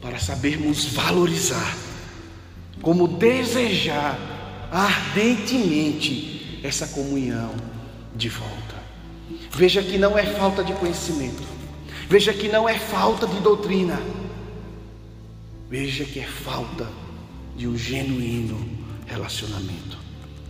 para 0.00 0.18
sabermos 0.18 0.86
valorizar, 0.86 1.76
como 2.80 3.06
desejar 3.06 4.18
ardentemente 4.72 6.60
essa 6.62 6.86
comunhão 6.88 7.54
de 8.14 8.28
volta. 8.28 8.78
Veja 9.50 9.82
que 9.82 9.98
não 9.98 10.16
é 10.16 10.24
falta 10.24 10.64
de 10.64 10.72
conhecimento 10.72 11.57
Veja 12.08 12.32
que 12.32 12.48
não 12.48 12.68
é 12.68 12.78
falta 12.78 13.26
de 13.26 13.38
doutrina. 13.40 14.00
Veja 15.68 16.04
que 16.04 16.18
é 16.20 16.26
falta 16.26 16.86
de 17.54 17.68
um 17.68 17.76
genuíno 17.76 18.66
relacionamento. 19.06 19.98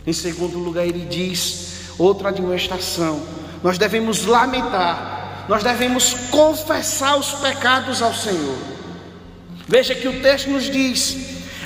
Em 0.07 0.13
segundo 0.13 0.59
lugar, 0.59 0.87
ele 0.87 1.05
diz, 1.05 1.91
outra 1.99 2.29
admoestação: 2.29 3.21
nós 3.63 3.77
devemos 3.77 4.25
lamentar, 4.25 5.47
nós 5.49 5.65
devemos 5.65 6.15
confessar 6.31 7.19
os 7.19 7.33
pecados 7.33 8.01
ao 8.03 8.15
Senhor. 8.15 8.57
Veja 9.67 9.95
que 9.97 10.07
o 10.07 10.23
texto 10.23 10.51
nos 10.51 10.71
diz: 10.71 11.17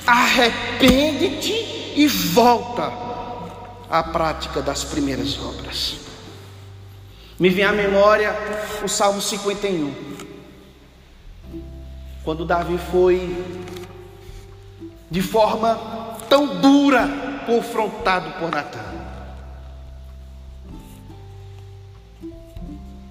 arrepende-te 0.06 1.52
e 1.94 2.06
volta 2.08 2.90
à 3.90 4.02
prática 4.02 4.62
das 4.62 4.82
primeiras 4.84 5.38
obras. 5.38 5.96
Me 7.42 7.50
vem 7.50 7.64
à 7.64 7.72
memória 7.72 8.32
o 8.84 8.88
Salmo 8.88 9.20
51. 9.20 9.92
Quando 12.22 12.46
Davi 12.46 12.78
foi 12.78 13.36
de 15.10 15.20
forma 15.20 15.74
tão 16.28 16.60
dura 16.60 17.04
confrontado 17.44 18.38
por 18.38 18.48
Natan. 18.48 18.78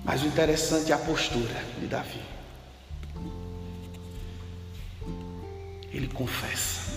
Mas 0.06 0.24
o 0.24 0.28
interessante 0.28 0.94
é 0.94 0.96
a 0.96 0.98
postura 0.98 1.62
de 1.78 1.88
Davi. 1.88 2.22
Ele 5.92 6.08
confessa, 6.08 6.90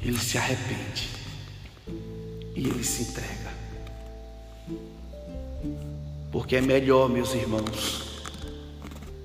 ele 0.00 0.18
se 0.18 0.38
arrepende 0.38 1.10
e 2.56 2.66
ele 2.66 2.82
se 2.82 3.02
entrega. 3.02 3.59
Porque 6.30 6.56
é 6.56 6.60
melhor, 6.60 7.08
meus 7.08 7.34
irmãos, 7.34 8.02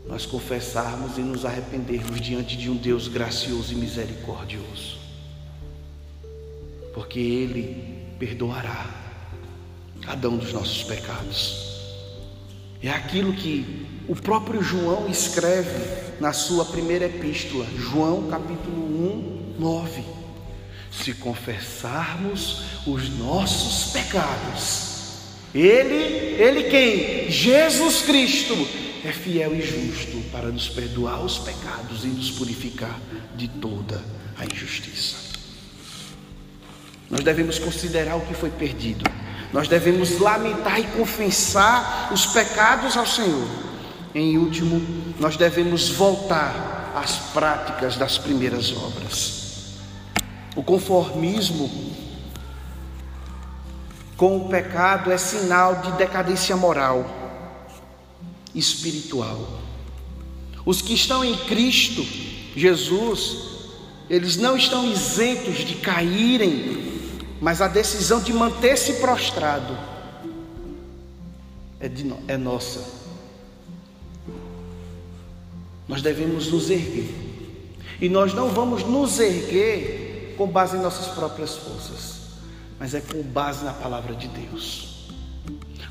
nós 0.07 0.25
confessarmos 0.25 1.17
e 1.17 1.21
nos 1.21 1.45
arrependermos 1.45 2.21
diante 2.21 2.57
de 2.57 2.69
um 2.69 2.75
Deus 2.75 3.07
gracioso 3.07 3.73
e 3.73 3.75
misericordioso. 3.75 4.97
Porque 6.93 7.19
Ele 7.19 8.05
perdoará 8.19 8.85
cada 10.01 10.29
um 10.29 10.37
dos 10.37 10.53
nossos 10.53 10.83
pecados. 10.83 11.75
É 12.81 12.89
aquilo 12.89 13.33
que 13.33 13.87
o 14.07 14.15
próprio 14.15 14.61
João 14.61 15.09
escreve 15.09 16.05
na 16.19 16.31
sua 16.31 16.65
primeira 16.65 17.05
epístola, 17.05 17.65
João 17.75 18.27
capítulo 18.27 18.77
1, 18.77 19.55
9. 19.59 20.03
Se 20.91 21.13
confessarmos 21.15 22.61
os 22.85 23.09
nossos 23.17 23.91
pecados, 23.91 24.94
ele, 25.61 26.41
ele 26.41 26.63
quem? 26.63 27.31
Jesus 27.31 28.01
Cristo 28.01 28.55
é 29.05 29.11
fiel 29.11 29.55
e 29.55 29.61
justo 29.61 30.19
para 30.31 30.49
nos 30.49 30.67
perdoar 30.67 31.23
os 31.23 31.37
pecados 31.37 32.03
e 32.03 32.07
nos 32.07 32.31
purificar 32.31 32.99
de 33.35 33.47
toda 33.47 34.03
a 34.37 34.45
injustiça. 34.45 35.15
Nós 37.09 37.23
devemos 37.23 37.57
considerar 37.57 38.15
o 38.15 38.21
que 38.25 38.33
foi 38.33 38.49
perdido. 38.49 39.09
Nós 39.53 39.67
devemos 39.69 40.19
lamentar 40.19 40.79
e 40.79 40.83
confessar 40.83 42.09
os 42.11 42.25
pecados 42.25 42.97
ao 42.97 43.05
Senhor. 43.05 43.47
Em 44.13 44.37
último, 44.37 44.81
nós 45.19 45.37
devemos 45.37 45.89
voltar 45.89 46.93
às 46.95 47.17
práticas 47.31 47.95
das 47.95 48.17
primeiras 48.17 48.71
obras. 48.71 49.45
O 50.55 50.63
conformismo 50.63 51.69
com 54.17 54.37
o 54.37 54.49
pecado 54.49 55.11
é 55.11 55.17
sinal 55.17 55.75
de 55.81 55.91
decadência 55.93 56.55
moral, 56.55 57.05
espiritual. 58.53 59.59
Os 60.65 60.81
que 60.81 60.93
estão 60.93 61.23
em 61.23 61.35
Cristo 61.45 62.03
Jesus, 62.55 63.37
eles 64.09 64.37
não 64.37 64.55
estão 64.55 64.89
isentos 64.89 65.57
de 65.57 65.75
caírem, 65.75 66.93
mas 67.41 67.61
a 67.61 67.67
decisão 67.67 68.21
de 68.21 68.31
manter-se 68.31 68.93
prostrado 68.93 69.77
é, 71.79 71.89
de, 71.89 72.13
é 72.27 72.37
nossa. 72.37 72.81
Nós 75.87 76.01
devemos 76.01 76.51
nos 76.51 76.69
erguer. 76.69 77.13
E 77.99 78.09
nós 78.09 78.33
não 78.33 78.49
vamos 78.49 78.83
nos 78.83 79.19
erguer 79.19 80.33
com 80.37 80.47
base 80.47 80.77
em 80.77 80.81
nossas 80.81 81.07
próprias 81.07 81.55
forças, 81.55 82.14
mas 82.79 82.93
é 82.93 83.01
com 83.01 83.21
base 83.21 83.63
na 83.63 83.73
palavra 83.73 84.13
de 84.15 84.27
Deus. 84.27 85.07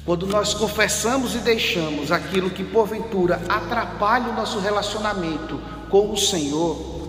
Quando 0.04 0.26
nós 0.26 0.52
confessamos 0.52 1.34
e 1.34 1.38
deixamos 1.38 2.12
aquilo 2.12 2.50
que 2.50 2.62
porventura 2.62 3.40
atrapalha 3.48 4.28
o 4.28 4.34
nosso 4.34 4.58
relacionamento 4.58 5.58
com 5.88 6.12
o 6.12 6.16
Senhor, 6.16 7.08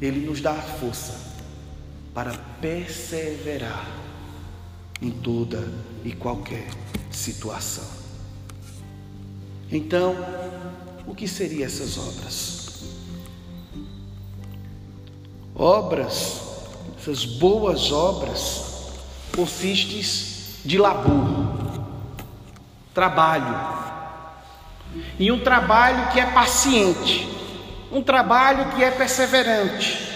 Ele 0.00 0.24
nos 0.24 0.40
dá 0.40 0.52
a 0.52 0.62
força 0.62 1.18
para 2.14 2.32
perseverar 2.60 3.86
em 5.02 5.10
toda 5.10 5.68
e 6.04 6.12
qualquer 6.12 6.68
situação. 7.10 7.84
Então, 9.70 10.14
o 11.06 11.14
que 11.14 11.26
seriam 11.26 11.66
essas 11.66 11.98
obras? 11.98 12.68
Obras, 15.54 16.47
essas 17.08 17.24
boas 17.24 17.90
obras, 17.90 18.90
consistem 19.34 20.02
de 20.62 20.76
labor, 20.76 21.48
trabalho, 22.92 23.56
e 25.18 25.32
um 25.32 25.42
trabalho 25.42 26.12
que 26.12 26.20
é 26.20 26.26
paciente, 26.26 27.26
um 27.90 28.02
trabalho 28.02 28.72
que 28.72 28.84
é 28.84 28.90
perseverante. 28.90 30.06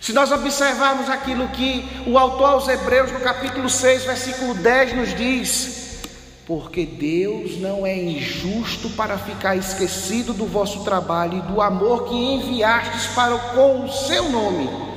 Se 0.00 0.12
nós 0.12 0.32
observarmos 0.32 1.08
aquilo 1.08 1.46
que 1.50 1.88
o 2.04 2.18
autor 2.18 2.54
aos 2.54 2.68
Hebreus, 2.68 3.12
no 3.12 3.20
capítulo 3.20 3.70
6, 3.70 4.04
versículo 4.04 4.54
10, 4.54 4.96
nos 4.96 5.14
diz: 5.14 6.00
porque 6.44 6.84
Deus 6.84 7.60
não 7.60 7.86
é 7.86 7.96
injusto 7.96 8.90
para 8.90 9.16
ficar 9.18 9.54
esquecido 9.54 10.34
do 10.34 10.46
vosso 10.46 10.82
trabalho 10.82 11.38
e 11.38 11.42
do 11.42 11.60
amor 11.60 12.08
que 12.08 12.16
enviastes 12.16 13.06
para 13.14 13.38
com 13.38 13.84
o 13.84 13.92
seu 13.92 14.28
nome, 14.28 14.91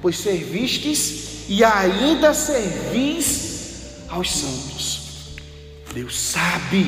pois 0.00 0.18
servistes 0.18 1.48
e 1.48 1.64
ainda 1.64 2.34
servis 2.34 4.06
aos 4.08 4.30
santos. 4.30 5.36
Deus 5.92 6.18
sabe 6.18 6.86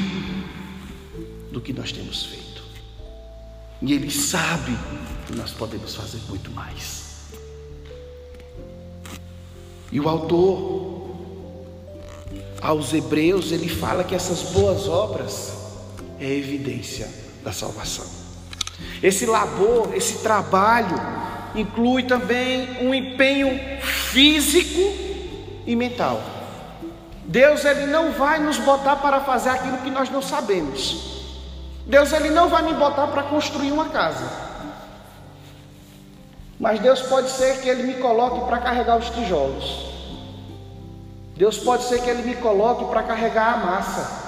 do 1.50 1.60
que 1.60 1.72
nós 1.72 1.92
temos 1.92 2.26
feito, 2.26 2.62
e 3.80 3.92
Ele 3.92 4.10
sabe 4.10 4.76
que 5.26 5.34
nós 5.34 5.50
podemos 5.52 5.94
fazer 5.94 6.20
muito 6.28 6.50
mais. 6.50 6.98
E 9.90 9.98
o 9.98 10.08
autor 10.08 11.16
aos 12.60 12.92
Hebreus, 12.92 13.52
ele 13.52 13.68
fala 13.68 14.04
que 14.04 14.14
essas 14.14 14.50
boas 14.52 14.88
obras 14.88 15.52
é 16.20 16.30
evidência 16.30 17.08
da 17.42 17.52
salvação. 17.52 18.06
Esse 19.02 19.26
labor, 19.26 19.94
esse 19.94 20.18
trabalho, 20.18 20.96
inclui 21.54 22.02
também 22.04 22.78
um 22.80 22.94
empenho 22.94 23.80
físico 23.80 24.80
e 25.66 25.74
mental. 25.76 26.20
Deus 27.24 27.64
ele 27.64 27.86
não 27.86 28.12
vai 28.12 28.38
nos 28.38 28.58
botar 28.58 28.96
para 28.96 29.20
fazer 29.20 29.50
aquilo 29.50 29.78
que 29.78 29.90
nós 29.90 30.10
não 30.10 30.22
sabemos. 30.22 31.24
Deus 31.86 32.12
ele 32.12 32.30
não 32.30 32.48
vai 32.48 32.62
me 32.62 32.74
botar 32.74 33.06
para 33.08 33.22
construir 33.24 33.72
uma 33.72 33.86
casa. 33.86 34.48
Mas 36.58 36.80
Deus 36.80 37.02
pode 37.02 37.30
ser 37.30 37.60
que 37.60 37.68
ele 37.68 37.84
me 37.84 37.94
coloque 37.94 38.46
para 38.46 38.58
carregar 38.58 38.96
os 38.96 39.10
tijolos. 39.10 39.88
Deus 41.38 41.56
pode 41.56 41.84
ser 41.84 42.02
que 42.02 42.10
Ele 42.10 42.24
me 42.24 42.34
coloque 42.34 42.84
para 42.86 43.04
carregar 43.04 43.54
a 43.54 43.56
massa. 43.58 44.27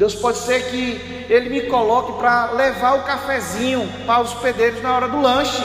Deus 0.00 0.14
pode 0.14 0.38
ser 0.38 0.70
que 0.70 1.26
Ele 1.28 1.50
me 1.50 1.60
coloque 1.68 2.18
para 2.18 2.52
levar 2.52 2.94
o 2.94 3.02
cafezinho 3.02 3.86
para 4.06 4.22
os 4.22 4.32
pedreiros 4.32 4.82
na 4.82 4.96
hora 4.96 5.06
do 5.06 5.20
lanche. 5.20 5.62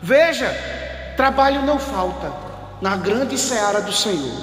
Veja, 0.00 0.48
trabalho 1.16 1.62
não 1.62 1.80
falta 1.80 2.32
na 2.80 2.94
grande 2.94 3.36
seara 3.36 3.80
do 3.80 3.92
Senhor. 3.92 4.40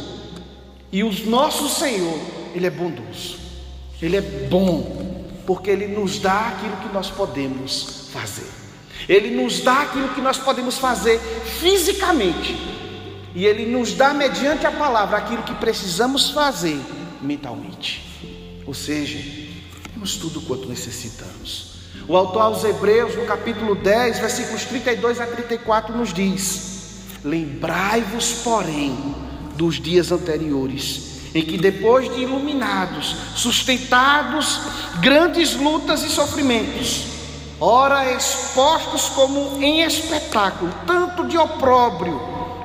E 0.92 1.06
o 1.06 1.30
nosso 1.30 1.70
Senhor, 1.70 2.20
Ele 2.54 2.68
é 2.68 2.70
bondoso. 2.70 3.40
Ele 4.02 4.18
é 4.18 4.22
bom, 4.22 5.24
porque 5.48 5.72
Ele 5.72 5.88
nos 5.88 6.20
dá 6.20 6.50
aquilo 6.50 6.76
que 6.76 6.94
nós 6.94 7.10
podemos 7.10 8.10
fazer. 8.12 8.52
Ele 9.08 9.42
nos 9.42 9.62
dá 9.62 9.84
aquilo 9.84 10.10
que 10.10 10.20
nós 10.20 10.38
podemos 10.38 10.78
fazer 10.78 11.18
fisicamente 11.62 12.58
e 13.34 13.46
Ele 13.46 13.66
nos 13.66 13.94
dá, 13.94 14.14
mediante 14.14 14.68
a 14.68 14.72
palavra, 14.72 15.16
aquilo 15.16 15.44
que 15.44 15.54
precisamos 15.54 16.32
fazer 16.32 16.78
mentalmente. 17.22 18.15
Ou 18.66 18.74
seja, 18.74 19.20
temos 19.94 20.18
tudo 20.18 20.42
quanto 20.42 20.68
necessitamos. 20.68 21.76
O 22.08 22.18
autor 22.18 22.42
aos 22.42 22.64
Hebreus, 22.64 23.16
no 23.16 23.26
capítulo 23.26 23.76
10, 23.76 24.20
versículos 24.20 24.66
32 24.66 25.20
a 25.20 25.26
34, 25.26 25.96
nos 25.96 26.14
diz: 26.14 26.76
Lembrai-vos, 27.24 28.34
porém, 28.44 29.16
dos 29.56 29.80
dias 29.80 30.12
anteriores, 30.12 31.32
em 31.34 31.44
que, 31.44 31.58
depois 31.58 32.14
de 32.14 32.22
iluminados, 32.22 33.16
sustentados 33.36 34.60
grandes 35.00 35.56
lutas 35.56 36.04
e 36.04 36.10
sofrimentos, 36.10 37.06
ora 37.60 38.14
expostos 38.14 39.10
como 39.10 39.62
em 39.64 39.82
espetáculo, 39.82 40.74
tanto 40.86 41.28
de 41.28 41.38
opróbrio, 41.38 42.20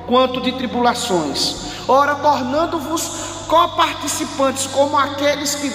quanto 0.07 0.41
de 0.41 0.51
tribulações. 0.51 1.71
Ora, 1.87 2.15
tornando-vos 2.15 3.40
coparticipantes 3.51 4.65
como 4.67 4.97
aqueles 4.97 5.55
que 5.55 5.69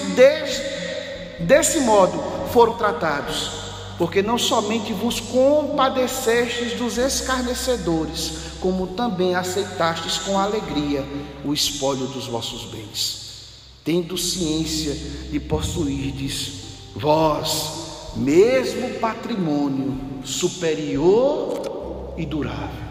desse 1.45 1.81
modo 1.81 2.19
foram 2.51 2.73
tratados, 2.73 3.51
porque 3.99 4.23
não 4.23 4.39
somente 4.39 4.95
vos 4.95 5.21
compadecestes 5.21 6.73
dos 6.73 6.97
escarnecedores, 6.97 8.33
como 8.63 8.87
também 8.87 9.35
aceitastes 9.35 10.17
com 10.17 10.39
alegria 10.39 11.05
o 11.45 11.53
espólio 11.53 12.07
dos 12.07 12.27
vossos 12.27 12.65
bens, 12.65 13.43
tendo 13.85 14.17
ciência 14.17 14.95
de 15.31 15.39
possuirdes 15.39 16.53
vós 16.95 17.85
mesmo 18.17 18.95
patrimônio 18.95 19.99
superior 20.25 22.15
e 22.17 22.25
durável. 22.25 22.87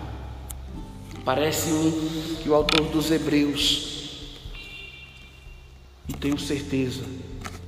Parece-me 1.24 2.38
que 2.44 2.48
o 2.48 2.54
autor 2.54 2.86
dos 2.90 3.10
Hebreus, 3.10 3.95
e 6.08 6.14
tenho 6.14 6.38
certeza, 6.38 7.04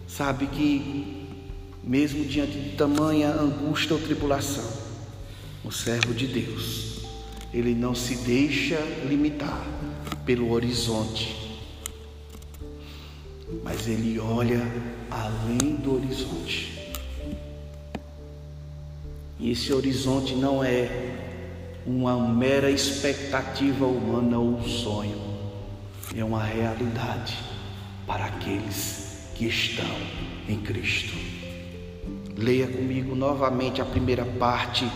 sabe 0.08 0.48
que, 0.48 1.26
mesmo 1.84 2.24
diante 2.26 2.58
de 2.58 2.76
tamanha 2.76 3.30
angústia 3.30 3.96
ou 3.96 4.02
tribulação, 4.02 4.68
o 5.64 5.72
servo 5.72 6.14
de 6.14 6.28
Deus, 6.28 7.02
ele 7.54 7.74
não 7.74 7.96
se 7.96 8.16
deixa 8.18 8.80
limitar 9.08 9.66
pelo 10.26 10.52
horizonte, 10.52 11.36
mas 13.64 13.88
ele 13.88 14.20
olha 14.20 14.62
além 15.10 15.76
do 15.76 15.96
horizonte. 15.96 16.94
E 19.40 19.52
esse 19.52 19.72
horizonte 19.74 20.36
não 20.36 20.64
é 20.64 20.90
uma 21.86 22.28
mera 22.28 22.70
expectativa 22.70 23.86
humana 23.86 24.38
ou 24.38 24.58
um 24.58 24.68
sonho, 24.68 25.22
é 26.16 26.24
uma 26.24 26.44
realidade 26.44 27.47
para 28.08 28.26
aqueles 28.26 29.32
que 29.36 29.46
estão 29.46 29.86
em 30.48 30.58
Cristo. 30.62 31.14
Leia 32.36 32.68
comigo 32.68 33.14
novamente 33.14 33.82
a 33.82 33.86
primeira 33.86 34.24
parte 34.24 34.90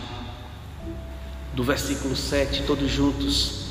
do 1.54 1.62
versículo 1.62 2.16
7, 2.16 2.62
todos 2.62 2.90
juntos. 2.90 3.66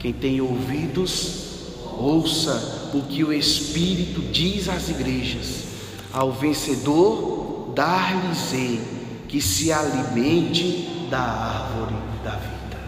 Quem 0.00 0.12
tem 0.12 0.40
ouvidos, 0.40 1.76
ouça 1.96 2.90
o 2.92 3.02
que 3.02 3.22
o 3.22 3.32
Espírito 3.32 4.20
diz 4.32 4.68
às 4.68 4.88
igrejas. 4.88 5.68
Ao 6.12 6.32
vencedor, 6.32 7.72
dar-lhes-ei 7.74 8.80
que 9.28 9.40
se 9.40 9.70
alimente 9.72 11.06
da 11.10 11.20
árvore 11.20 11.94
da 12.24 12.36
vida. 12.36 12.78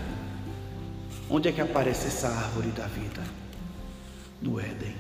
Onde 1.28 1.48
é 1.48 1.52
que 1.52 1.60
aparece 1.60 2.08
essa 2.08 2.28
árvore 2.28 2.68
da 2.68 2.86
vida? 2.86 3.22
No 4.42 4.58
Éden. 4.58 4.99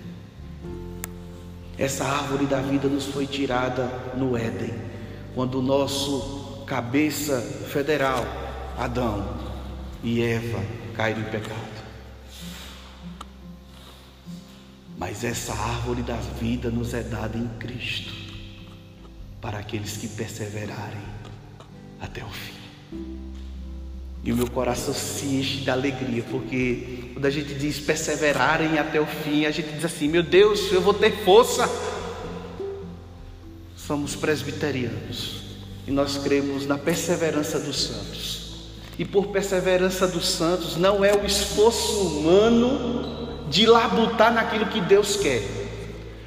Essa 1.80 2.04
árvore 2.04 2.44
da 2.44 2.60
vida 2.60 2.88
nos 2.88 3.06
foi 3.06 3.26
tirada 3.26 3.86
no 4.14 4.36
Éden, 4.36 4.74
quando 5.34 5.60
o 5.60 5.62
nosso 5.62 6.62
cabeça 6.66 7.40
federal, 7.40 8.22
Adão 8.76 9.34
e 10.02 10.20
Eva, 10.20 10.62
caíram 10.94 11.22
em 11.22 11.30
pecado. 11.30 11.80
Mas 14.98 15.24
essa 15.24 15.54
árvore 15.54 16.02
da 16.02 16.16
vida 16.16 16.70
nos 16.70 16.92
é 16.92 17.02
dada 17.02 17.38
em 17.38 17.48
Cristo, 17.58 18.12
para 19.40 19.58
aqueles 19.60 19.96
que 19.96 20.06
perseverarem 20.06 21.00
até 21.98 22.22
o 22.22 22.28
fim. 22.28 22.60
E 24.22 24.32
o 24.32 24.36
meu 24.36 24.50
coração 24.50 24.92
se 24.92 25.24
enche 25.26 25.58
de 25.58 25.70
alegria, 25.70 26.22
porque 26.30 27.10
quando 27.14 27.24
a 27.24 27.30
gente 27.30 27.54
diz 27.54 27.78
perseverarem 27.80 28.78
até 28.78 29.00
o 29.00 29.06
fim, 29.06 29.46
a 29.46 29.50
gente 29.50 29.72
diz 29.72 29.84
assim: 29.84 30.08
meu 30.08 30.22
Deus, 30.22 30.70
eu 30.72 30.80
vou 30.80 30.92
ter 30.92 31.24
força. 31.24 31.68
Somos 33.76 34.14
presbiterianos 34.14 35.40
e 35.86 35.90
nós 35.90 36.18
cremos 36.18 36.66
na 36.66 36.76
perseverança 36.76 37.58
dos 37.58 37.84
santos. 37.84 38.40
E 38.98 39.04
por 39.04 39.28
perseverança 39.28 40.06
dos 40.06 40.28
santos, 40.28 40.76
não 40.76 41.02
é 41.02 41.14
o 41.14 41.24
esforço 41.24 42.00
humano 42.00 43.48
de 43.48 43.66
labutar 43.66 44.32
naquilo 44.32 44.66
que 44.66 44.80
Deus 44.80 45.16
quer, 45.16 45.42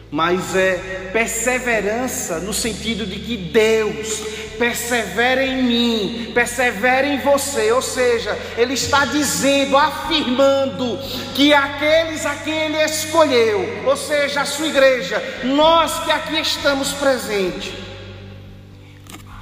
mas 0.09 0.55
é 0.55 1.09
perseverança 1.13 2.39
no 2.39 2.51
sentido 2.51 3.05
de 3.05 3.19
que 3.19 3.37
Deus 3.37 4.21
persevera 4.57 5.43
em 5.43 5.63
mim, 5.63 6.31
persevera 6.33 7.07
em 7.07 7.19
você. 7.19 7.71
Ou 7.71 7.81
seja, 7.81 8.37
Ele 8.57 8.73
está 8.73 9.05
dizendo, 9.05 9.77
afirmando 9.77 10.99
que 11.35 11.53
aqueles 11.53 12.25
a 12.25 12.35
quem 12.35 12.53
Ele 12.53 12.83
escolheu, 12.83 13.83
ou 13.85 13.97
seja, 13.97 14.41
a 14.41 14.45
sua 14.45 14.67
igreja, 14.67 15.21
nós 15.43 16.03
que 16.03 16.11
aqui 16.11 16.39
estamos 16.39 16.93
presentes, 16.93 17.73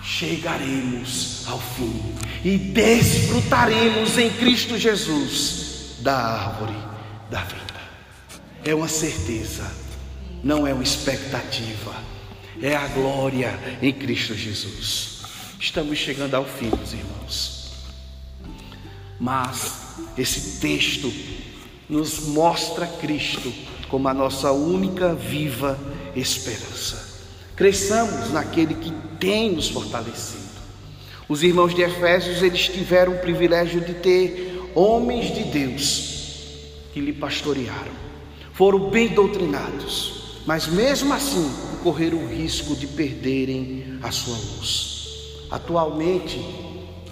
chegaremos 0.04 1.44
ao 1.48 1.60
fim 1.60 2.16
e 2.44 2.58
desfrutaremos 2.58 4.18
em 4.18 4.30
Cristo 4.30 4.78
Jesus 4.78 5.96
da 6.00 6.16
árvore 6.16 6.76
da 7.30 7.42
vida. 7.44 7.62
É 8.64 8.76
uma 8.76 8.88
certeza, 8.88 9.66
não 10.44 10.68
é 10.68 10.74
uma 10.74 10.84
expectativa, 10.84 11.96
é 12.60 12.76
a 12.76 12.88
glória 12.88 13.58
em 13.82 13.94
Cristo 13.94 14.34
Jesus. 14.34 15.22
Estamos 15.60 15.98
chegando 16.00 16.34
ao 16.36 16.46
fim, 16.46 16.72
meus 16.76 16.94
irmãos. 16.94 17.72
Mas 19.20 19.96
esse 20.18 20.60
texto 20.60 21.14
nos 21.88 22.28
mostra 22.28 22.88
Cristo 22.88 23.54
como 23.88 24.08
a 24.08 24.14
nossa 24.14 24.52
única 24.52 25.14
viva 25.14 25.80
esperança. 26.16 27.12
Cresçamos 27.56 28.32
naquele 28.32 28.74
que 28.74 28.92
tem 29.20 29.52
nos 29.52 29.70
fortalecido. 29.70 30.42
Os 31.30 31.44
irmãos 31.44 31.76
de 31.76 31.82
Efésios, 31.82 32.42
eles 32.42 32.68
tiveram 32.68 33.14
o 33.14 33.20
privilégio 33.20 33.82
de 33.82 33.94
ter 33.94 34.72
homens 34.74 35.34
de 35.34 35.44
Deus 35.44 36.12
que 36.94 37.00
lhe 37.00 37.14
pastorearam. 37.14 38.02
Foram 38.54 38.90
bem 38.90 39.10
doutrinados, 39.10 40.42
mas 40.46 40.68
mesmo 40.68 41.14
assim 41.14 41.71
correram 41.84 42.20
o 42.20 42.28
risco 42.28 42.76
de 42.76 42.88
perderem 42.88 44.00
a 44.02 44.12
sua 44.12 44.36
luz. 44.36 45.46
Atualmente, 45.50 46.40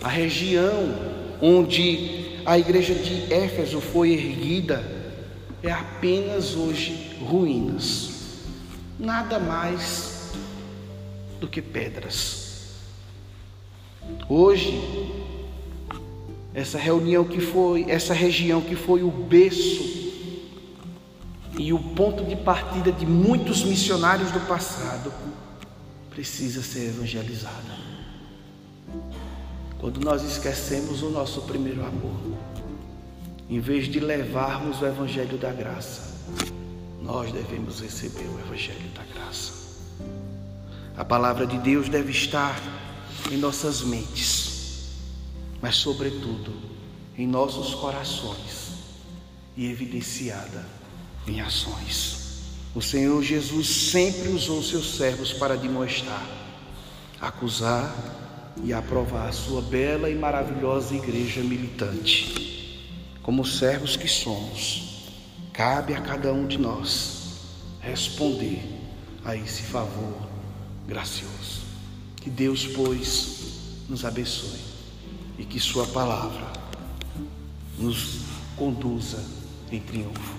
a 0.01 0.07
região 0.07 0.95
onde 1.41 2.41
a 2.45 2.57
igreja 2.57 2.95
de 2.95 3.33
Éfeso 3.33 3.81
foi 3.81 4.13
erguida 4.13 4.83
é 5.61 5.71
apenas 5.71 6.55
hoje 6.55 7.17
ruínas, 7.19 8.09
nada 8.97 9.39
mais 9.39 10.31
do 11.39 11.47
que 11.47 11.61
pedras. 11.61 12.39
Hoje, 14.27 14.81
essa 16.53 16.77
reunião 16.77 17.23
que 17.23 17.39
foi, 17.39 17.85
essa 17.89 18.13
região 18.13 18.61
que 18.61 18.75
foi 18.75 19.03
o 19.03 19.11
berço 19.11 19.98
e 21.59 21.73
o 21.73 21.77
ponto 21.77 22.23
de 22.23 22.37
partida 22.37 22.89
de 22.89 23.05
muitos 23.05 23.65
missionários 23.65 24.31
do 24.31 24.39
passado, 24.47 25.11
precisa 26.09 26.63
ser 26.63 26.87
evangelizada. 26.87 27.77
Quando 29.77 29.99
nós 29.99 30.23
esquecemos 30.23 31.03
o 31.03 31.09
nosso 31.09 31.41
primeiro 31.41 31.85
amor, 31.85 32.17
em 33.49 33.59
vez 33.59 33.89
de 33.89 33.99
levarmos 33.99 34.81
o 34.81 34.85
Evangelho 34.85 35.37
da 35.37 35.51
graça, 35.51 36.15
nós 37.01 37.29
devemos 37.29 37.81
receber 37.81 38.29
o 38.29 38.39
Evangelho 38.39 38.89
da 38.95 39.03
graça. 39.13 39.51
A 40.95 41.03
palavra 41.03 41.45
de 41.45 41.57
Deus 41.57 41.89
deve 41.89 42.11
estar 42.11 42.57
em 43.29 43.35
nossas 43.35 43.81
mentes, 43.81 44.91
mas, 45.61 45.75
sobretudo, 45.75 46.53
em 47.17 47.27
nossos 47.27 47.75
corações 47.75 48.69
e 49.57 49.69
evidenciada 49.69 50.78
em 51.29 51.41
ações. 51.41 52.19
O 52.73 52.81
Senhor 52.81 53.23
Jesus 53.23 53.67
sempre 53.67 54.29
usou 54.29 54.61
seus 54.61 54.95
servos 54.95 55.33
para 55.33 55.55
demonstrar, 55.55 56.25
acusar 57.19 57.95
e 58.63 58.73
aprovar 58.73 59.29
a 59.29 59.31
sua 59.31 59.61
bela 59.61 60.09
e 60.09 60.15
maravilhosa 60.15 60.95
igreja 60.95 61.41
militante. 61.41 62.77
Como 63.23 63.45
servos 63.45 63.95
que 63.95 64.07
somos, 64.07 65.07
cabe 65.53 65.93
a 65.93 66.01
cada 66.01 66.33
um 66.33 66.47
de 66.47 66.57
nós 66.57 67.19
responder 67.79 68.61
a 69.23 69.35
esse 69.35 69.63
favor 69.63 70.27
gracioso. 70.87 71.61
Que 72.17 72.29
Deus, 72.29 72.65
pois, 72.67 73.39
nos 73.87 74.03
abençoe 74.05 74.59
e 75.37 75.45
que 75.45 75.59
Sua 75.59 75.87
palavra 75.87 76.51
nos 77.77 78.19
conduza 78.57 79.23
em 79.71 79.79
triunfo. 79.79 80.38